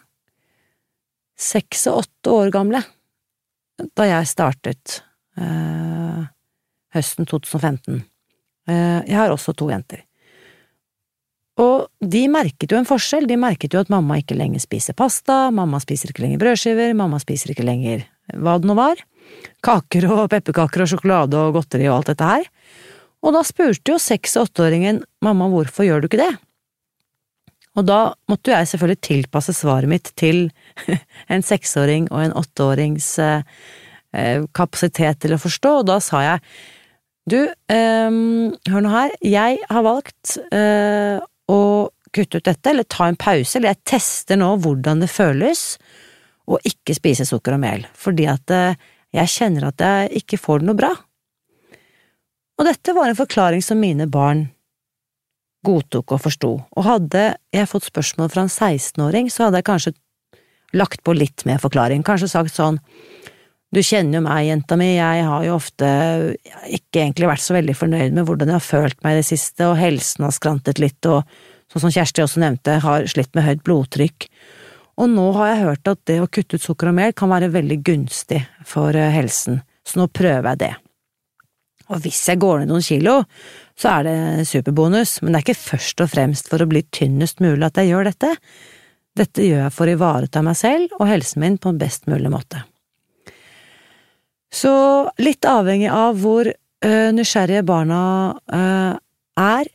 Seks 1.36 1.88
og 1.92 2.04
åtte 2.04 2.36
år 2.36 2.52
gamle 2.54 2.84
da 3.98 4.06
jeg 4.08 4.30
startet 4.30 5.02
eh, 5.36 6.22
høsten 6.96 7.28
2015. 7.28 8.04
Eh, 8.72 9.02
jeg 9.04 9.18
har 9.20 9.34
også 9.34 9.56
to 9.58 9.68
jenter. 9.72 10.05
Og 11.62 11.88
de 12.04 12.26
merket 12.28 12.72
jo 12.72 12.80
en 12.80 12.88
forskjell, 12.88 13.28
de 13.30 13.38
merket 13.40 13.76
jo 13.76 13.80
at 13.80 13.92
mamma 13.92 14.18
ikke 14.20 14.36
lenger 14.36 14.64
spiser 14.64 14.96
pasta, 14.98 15.48
mamma 15.56 15.80
spiser 15.80 16.12
ikke 16.12 16.26
lenger 16.26 16.42
brødskiver, 16.42 16.96
mamma 16.98 17.20
spiser 17.22 17.54
ikke 17.54 17.68
lenger 17.68 18.04
hva 18.36 18.58
det 18.60 18.68
nå 18.68 18.76
var, 18.76 19.00
kaker 19.64 20.08
og 20.12 20.26
pepperkaker 20.34 20.84
og 20.84 20.92
sjokolade 20.92 21.40
og 21.40 21.56
godteri 21.56 21.88
og 21.88 22.00
alt 22.00 22.12
dette 22.12 22.28
her. 22.28 22.50
Og 23.26 23.34
da 23.34 23.42
spurte 23.48 23.94
jo 23.94 24.02
seks- 24.02 24.36
og 24.38 24.50
åtteåringen 24.50 25.00
mamma 25.24 25.48
hvorfor 25.50 25.88
gjør 25.88 26.04
du 26.04 26.10
ikke 26.10 26.22
det? 26.26 26.34
Og 27.76 27.88
da 27.88 28.00
måtte 28.32 28.52
jo 28.52 28.56
jeg 28.56 28.70
selvfølgelig 28.72 29.04
tilpasse 29.04 29.56
svaret 29.56 29.92
mitt 29.92 30.12
til 30.20 30.50
en 31.34 31.44
seksåring 31.44 32.10
og 32.12 32.22
en 32.24 32.36
åtteårings 32.42 33.08
eh, 33.24 34.44
kapasitet 34.56 35.24
til 35.24 35.36
å 35.36 35.42
forstå, 35.42 35.80
og 35.82 35.88
da 35.88 36.02
sa 36.04 36.24
jeg 36.24 36.44
du, 37.32 37.40
eh, 37.74 38.20
hør 38.70 38.84
nå 38.86 38.92
her, 38.92 39.16
jeg 39.24 39.64
har 39.72 39.88
valgt 39.88 40.36
eh, 40.54 41.24
å 41.52 41.62
kutte 42.16 42.40
ut 42.40 42.48
dette, 42.48 42.72
eller 42.72 42.88
ta 42.88 43.10
en 43.10 43.20
pause, 43.20 43.58
eller 43.58 43.74
jeg 43.74 43.84
tester 43.92 44.40
nå 44.40 44.54
hvordan 44.64 45.04
det 45.04 45.12
føles 45.12 45.76
å 46.46 46.60
ikke 46.68 46.96
spise 46.96 47.26
sukker 47.28 47.58
og 47.58 47.64
mel, 47.64 47.86
fordi 47.98 48.28
at 48.30 48.54
eh, 48.54 48.78
jeg 49.16 49.32
kjenner 49.32 49.70
at 49.70 49.82
jeg 49.82 50.22
ikke 50.22 50.40
får 50.40 50.62
det 50.62 50.70
noe 50.70 50.80
bra. 50.80 50.92
Og 52.56 52.68
dette 52.68 52.94
var 52.96 53.12
en 53.12 53.18
forklaring 53.18 53.64
som 53.64 53.82
mine 53.82 54.08
barn 54.12 54.46
godtok 55.66 56.14
og 56.16 56.22
forsto, 56.28 56.52
og 56.62 56.86
hadde 56.86 57.28
jeg 57.56 57.70
fått 57.72 57.90
spørsmål 57.90 58.30
fra 58.32 58.46
en 58.46 58.52
16-åring, 58.54 59.32
så 59.34 59.48
hadde 59.48 59.60
jeg 59.60 59.70
kanskje 59.72 59.96
lagt 60.78 61.02
på 61.04 61.16
litt 61.16 61.46
mer 61.48 61.60
forklaring, 61.64 62.04
kanskje 62.06 62.30
sagt 62.32 62.54
sånn 62.56 62.80
du 63.74 63.82
kjenner 63.84 64.20
jo 64.20 64.26
meg, 64.28 64.46
jenta 64.48 64.78
mi, 64.80 64.92
jeg 64.96 65.24
har 65.28 65.46
jo 65.46 65.56
ofte 65.58 65.88
ikke 66.70 67.02
egentlig 67.02 67.32
vært 67.32 67.44
så 67.44 67.56
veldig 67.58 67.76
fornøyd 67.76 68.16
med 68.16 68.28
hvordan 68.28 68.52
jeg 68.52 68.60
har 68.60 68.68
følt 68.68 69.02
meg 69.04 69.16
i 69.16 69.20
det 69.20 69.28
siste, 69.28 69.66
og 69.68 69.80
helsen 69.80 70.28
har 70.28 70.36
skrantet 70.36 70.80
litt, 70.80 71.02
og 71.10 71.26
sånn 71.72 71.88
som 71.88 71.96
Kjersti 71.96 72.24
også 72.24 72.44
nevnte, 72.44 72.78
har 72.86 73.10
slitt 73.12 73.34
med 73.36 73.48
høyt 73.48 73.66
blodtrykk. 73.68 74.30
Og 75.02 75.12
nå 75.12 75.26
har 75.36 75.52
jeg 75.52 75.64
hørt 75.66 75.92
at 75.92 76.02
det 76.08 76.22
å 76.24 76.30
kutte 76.32 76.56
ut 76.56 76.64
sukker 76.64 76.92
og 76.92 76.98
mel 77.02 77.16
kan 77.18 77.32
være 77.32 77.52
veldig 77.52 77.82
gunstig 77.84 78.40
for 78.68 78.96
eh, 78.96 79.12
helsen, 79.12 79.60
så 79.84 80.00
nå 80.00 80.08
prøver 80.08 80.54
jeg 80.54 80.62
det. 80.62 80.74
Og 81.92 82.00
hvis 82.02 82.22
jeg 82.32 82.40
går 82.42 82.64
ned 82.64 82.72
noen 82.72 82.86
kilo, 82.86 83.18
så 83.78 83.98
er 83.98 84.08
det 84.08 84.48
superbonus, 84.50 85.20
men 85.22 85.34
det 85.34 85.42
er 85.42 85.46
ikke 85.50 85.66
først 85.76 86.06
og 86.06 86.10
fremst 86.14 86.48
for 86.50 86.64
å 86.64 86.70
bli 86.70 86.82
tynnest 86.96 87.44
mulig 87.44 87.68
at 87.68 87.82
jeg 87.82 87.92
gjør 87.92 88.10
dette. 88.10 88.32
Dette 89.16 89.44
gjør 89.46 89.66
jeg 89.68 89.76
for 89.76 89.88
å 89.88 89.98
ivareta 89.98 90.42
meg 90.46 90.58
selv 90.60 90.96
og 90.98 91.10
helsen 91.12 91.44
min 91.44 91.60
på 91.62 91.72
en 91.72 91.82
best 91.82 92.10
mulig 92.12 92.32
måte. 92.34 92.64
Så 94.56 94.74
litt 95.20 95.46
avhengig 95.48 95.90
av 95.92 96.20
hvor 96.22 96.48
uh, 96.48 97.10
nysgjerrige 97.16 97.66
barna 97.68 98.02
uh, 98.56 98.96
er, 99.42 99.72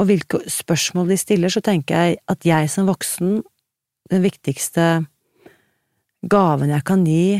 og 0.00 0.08
hvilke 0.10 0.40
spørsmål 0.50 1.12
de 1.12 1.18
stiller, 1.20 1.52
så 1.52 1.62
tenker 1.62 1.94
jeg 1.94 2.22
at 2.30 2.46
jeg 2.48 2.70
som 2.72 2.88
voksen, 2.90 3.42
den 4.10 4.24
viktigste 4.24 5.04
gaven 6.28 6.72
jeg 6.74 6.84
kan 6.84 7.04
gi 7.06 7.38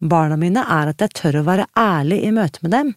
barna 0.00 0.38
mine, 0.38 0.62
er 0.62 0.92
at 0.92 1.02
jeg 1.02 1.16
tør 1.18 1.40
å 1.40 1.48
være 1.48 1.66
ærlig 1.76 2.22
i 2.24 2.32
møte 2.36 2.62
med 2.62 2.72
dem, 2.76 2.94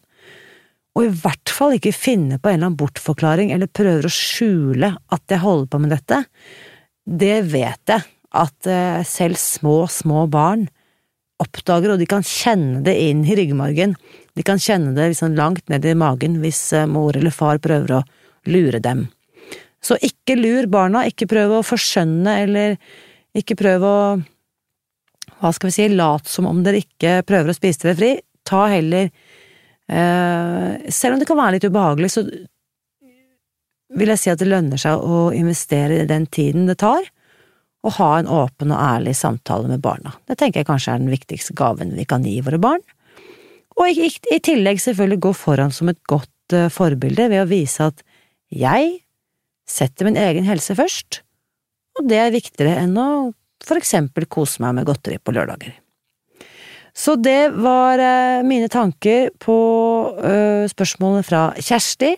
og 0.96 1.06
i 1.06 1.12
hvert 1.22 1.52
fall 1.52 1.76
ikke 1.76 1.94
finne 1.94 2.38
på 2.38 2.50
en 2.50 2.56
eller 2.56 2.70
annen 2.70 2.78
bortforklaring 2.80 3.52
eller 3.54 3.70
prøver 3.70 4.06
å 4.06 4.14
skjule 4.14 4.94
at 5.14 5.22
jeg 5.30 5.42
holder 5.42 5.68
på 5.70 5.78
med 5.82 5.94
dette. 5.94 6.18
Det 7.06 7.36
vet 7.50 7.92
jeg 7.94 8.06
at 8.30 8.70
uh, 8.70 9.02
selv 9.06 9.38
små, 9.42 9.84
små 9.90 10.26
barn 10.30 10.68
oppdager, 11.40 11.94
og 11.94 12.00
de 12.00 12.08
kan 12.08 12.24
kjenne 12.26 12.82
det 12.86 12.96
inn 13.00 13.22
i 13.24 13.36
ryggmargen. 13.38 13.94
De 14.36 14.44
kan 14.46 14.60
kjenne 14.60 14.94
det 14.96 15.12
liksom 15.12 15.36
langt 15.38 15.68
ned 15.72 15.86
i 15.86 15.96
magen 15.98 16.38
hvis 16.42 16.60
eh, 16.76 16.88
mor 16.90 17.16
eller 17.16 17.34
far 17.34 17.60
prøver 17.62 17.98
å 17.98 18.02
lure 18.50 18.80
dem. 18.82 19.06
Så 19.80 19.96
ikke 20.04 20.36
lur 20.36 20.68
barna, 20.70 21.06
ikke 21.08 21.28
prøv 21.30 21.56
å 21.56 21.64
forskjønne 21.64 22.36
eller 22.44 22.76
ikke 23.36 23.56
prøv 23.56 23.86
å 23.86 23.96
hva 25.40 25.54
skal 25.56 25.70
vi 25.70 25.72
si, 25.72 25.86
lat 25.96 26.28
som 26.28 26.44
om 26.50 26.58
dere 26.64 26.82
ikke 26.82 27.22
prøver 27.24 27.52
å 27.52 27.56
spise 27.56 27.86
dere 27.86 27.96
fri. 27.96 28.10
Ta 28.44 28.66
heller 28.68 29.06
eh, 29.08 30.90
Selv 30.92 31.14
om 31.14 31.20
det 31.20 31.28
kan 31.28 31.38
være 31.38 31.56
litt 31.56 31.64
ubehagelig, 31.64 32.10
så 32.12 32.24
vil 33.96 34.12
jeg 34.12 34.20
si 34.20 34.32
at 34.32 34.42
det 34.42 34.50
lønner 34.50 34.80
seg 34.80 35.00
å 35.00 35.30
investere 35.34 36.02
i 36.02 36.10
den 36.10 36.28
tiden 36.30 36.68
det 36.68 36.76
tar 36.82 37.08
å 37.80 37.92
ha 37.96 38.10
en 38.18 38.28
åpen 38.28 38.72
og 38.74 38.80
ærlig 38.80 39.14
samtale 39.16 39.70
med 39.70 39.82
barna. 39.84 40.12
Det 40.28 40.36
tenker 40.40 40.60
jeg 40.60 40.68
kanskje 40.68 40.94
er 40.94 41.02
den 41.02 41.12
viktigste 41.12 41.56
gaven 41.56 41.94
vi 41.96 42.04
kan 42.08 42.24
gi 42.26 42.36
våre 42.44 42.60
barn. 42.60 42.82
Og 43.80 43.88
i, 43.88 44.10
i 44.10 44.40
tillegg 44.44 44.82
selvfølgelig 44.82 45.22
gå 45.24 45.32
foran 45.36 45.72
som 45.72 45.88
et 45.92 46.00
godt 46.10 46.56
uh, 46.56 46.68
forbilde 46.72 47.30
ved 47.32 47.44
å 47.44 47.48
vise 47.48 47.88
at 47.92 48.02
jeg 48.52 48.98
setter 49.70 50.08
min 50.08 50.18
egen 50.18 50.48
helse 50.48 50.74
først, 50.76 51.22
og 51.98 52.08
det 52.10 52.18
er 52.18 52.34
viktigere 52.34 52.80
enn 52.82 52.96
å 52.98 53.10
for 53.64 53.78
eksempel 53.78 54.26
kose 54.30 54.62
meg 54.64 54.78
med 54.78 54.88
godteri 54.88 55.20
på 55.20 55.34
lørdager. 55.36 55.74
Så 56.96 57.14
det 57.22 57.52
var 57.54 58.00
uh, 58.02 58.44
mine 58.44 58.68
tanker 58.72 59.30
på 59.40 59.56
uh, 60.18 60.66
spørsmålene 60.68 61.24
fra 61.24 61.44
Kjersti, 61.56 62.16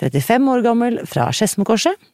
35 0.00 0.48
år 0.48 0.64
gammel, 0.64 1.02
fra 1.06 1.28
Skedsmokorset. 1.34 2.09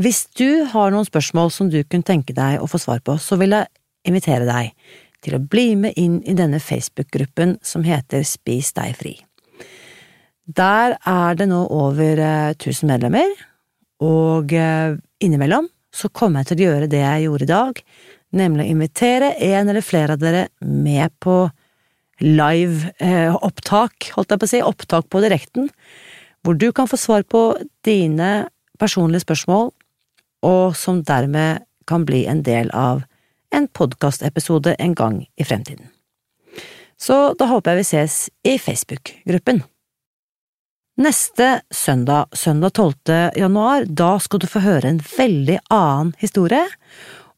Hvis 0.00 0.24
du 0.38 0.64
har 0.72 0.92
noen 0.92 1.04
spørsmål 1.04 1.50
som 1.52 1.68
du 1.68 1.82
kunne 1.84 2.06
tenke 2.06 2.32
deg 2.32 2.62
å 2.62 2.68
få 2.70 2.80
svar 2.80 3.02
på, 3.04 3.18
så 3.20 3.36
vil 3.40 3.52
jeg 3.52 3.68
invitere 4.08 4.48
deg 4.48 4.72
til 5.22 5.36
å 5.36 5.42
bli 5.52 5.74
med 5.78 5.98
inn 6.00 6.22
i 6.24 6.34
denne 6.36 6.60
Facebook-gruppen 6.62 7.58
som 7.66 7.84
heter 7.84 8.24
Spis 8.26 8.72
deg 8.76 8.96
fri. 8.98 9.12
Der 10.48 10.96
er 10.96 11.36
det 11.38 11.46
nå 11.50 11.60
over 11.70 12.18
1000 12.18 12.72
eh, 12.72 12.88
medlemmer, 12.88 13.34
og 14.02 14.54
eh, 14.56 14.96
innimellom 15.22 15.68
så 15.92 16.08
kommer 16.08 16.40
jeg 16.40 16.50
til 16.50 16.62
å 16.62 16.70
gjøre 16.70 16.88
det 16.90 17.02
jeg 17.04 17.26
gjorde 17.26 17.46
i 17.46 17.52
dag, 17.52 17.82
nemlig 18.32 18.64
å 18.64 18.72
invitere 18.72 19.34
en 19.52 19.68
eller 19.68 19.84
flere 19.84 20.16
av 20.16 20.24
dere 20.24 20.46
med 20.64 21.12
på 21.22 21.36
live-opptak, 22.22 24.08
eh, 24.08 24.16
holdt 24.16 24.32
jeg 24.32 24.40
på 24.40 24.48
å 24.48 24.52
si, 24.54 24.64
opptak 24.64 25.12
på 25.12 25.22
direkten, 25.22 25.68
hvor 26.42 26.56
du 26.58 26.70
kan 26.74 26.88
få 26.90 26.98
svar 26.98 27.28
på 27.28 27.44
dine 27.86 28.48
personlige 28.80 29.26
spørsmål 29.28 29.70
og 30.42 30.76
som 30.76 31.02
dermed 31.06 31.64
kan 31.88 32.06
bli 32.06 32.24
en 32.30 32.42
del 32.46 32.70
av 32.70 33.02
en 33.52 33.68
podkastepisode 33.68 34.74
en 34.78 34.94
gang 34.94 35.20
i 35.36 35.44
fremtiden. 35.44 35.88
Så 36.96 37.34
da 37.38 37.48
håper 37.50 37.72
jeg 37.72 37.80
vi 37.80 37.88
ses 37.88 38.16
i 38.46 38.58
Facebook-gruppen. 38.62 39.62
Neste 41.02 41.62
søndag, 41.70 42.28
søndag 42.32 42.76
12. 42.76 42.94
januar, 43.36 43.84
da 43.88 44.18
skal 44.20 44.42
du 44.42 44.46
få 44.46 44.60
høre 44.62 44.90
en 44.92 45.00
veldig 45.00 45.58
annen 45.72 46.12
historie, 46.20 46.66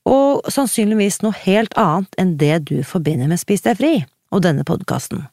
og 0.05 0.45
sannsynligvis 0.53 1.23
noe 1.25 1.33
helt 1.47 1.73
annet 1.81 2.19
enn 2.21 2.35
det 2.41 2.59
du 2.69 2.77
forbinder 2.85 3.31
med 3.31 3.41
Spis 3.41 3.65
deg 3.65 3.79
fri 3.79 3.95
og 4.35 4.43
denne 4.45 4.67
podkasten. 4.69 5.25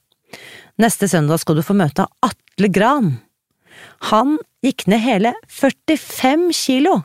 Neste 0.79 1.09
søndag 1.11 1.41
skal 1.41 1.59
du 1.59 1.65
få 1.65 1.75
møte 1.75 2.07
Atle 2.23 2.69
Gran. 2.71 3.17
Han 4.13 4.37
gikk 4.63 4.85
ned 4.87 5.03
hele 5.03 5.33
45 5.49 6.53
kilo 6.55 7.01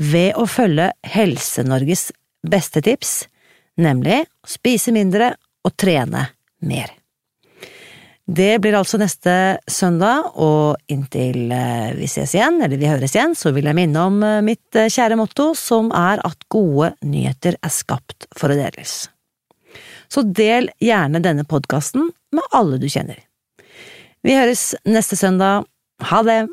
ved 0.00 0.38
å 0.40 0.46
følge 0.48 0.90
Helse-Norges 1.04 2.08
beste 2.48 2.80
tips, 2.84 3.26
nemlig 3.80 4.22
spise 4.48 4.94
mindre 4.96 5.34
og 5.66 5.76
trene 5.78 6.30
mer. 6.64 6.94
Det 8.30 8.60
blir 8.62 8.76
altså 8.78 9.00
neste 9.00 9.32
søndag, 9.66 10.36
og 10.38 10.78
inntil 10.92 11.50
eh, 11.50 11.90
vi 11.98 12.06
ses 12.06 12.36
igjen, 12.36 12.60
eller 12.62 12.78
vi 12.78 12.86
høres 12.86 13.16
igjen, 13.16 13.34
så 13.34 13.50
vil 13.50 13.66
jeg 13.66 13.74
minne 13.74 14.04
om 14.06 14.20
eh, 14.22 14.36
mitt 14.46 14.78
eh, 14.78 14.90
kjære 14.92 15.18
motto, 15.18 15.48
som 15.58 15.90
er 15.96 16.22
at 16.22 16.46
gode 16.52 16.92
nyheter 17.02 17.58
er 17.58 17.74
skapt 17.74 18.28
for 18.38 18.54
å 18.54 18.58
deles. 18.60 19.08
Så 20.10 20.22
del 20.22 20.70
gjerne 20.82 21.22
denne 21.24 21.42
podkasten 21.48 22.06
med 22.36 22.54
alle 22.54 22.78
du 22.78 22.86
kjenner. 22.90 23.18
Vi 24.22 24.38
høres 24.38 24.76
neste 24.86 25.18
søndag. 25.18 25.66
Ha 26.12 26.22
det! 26.22 26.44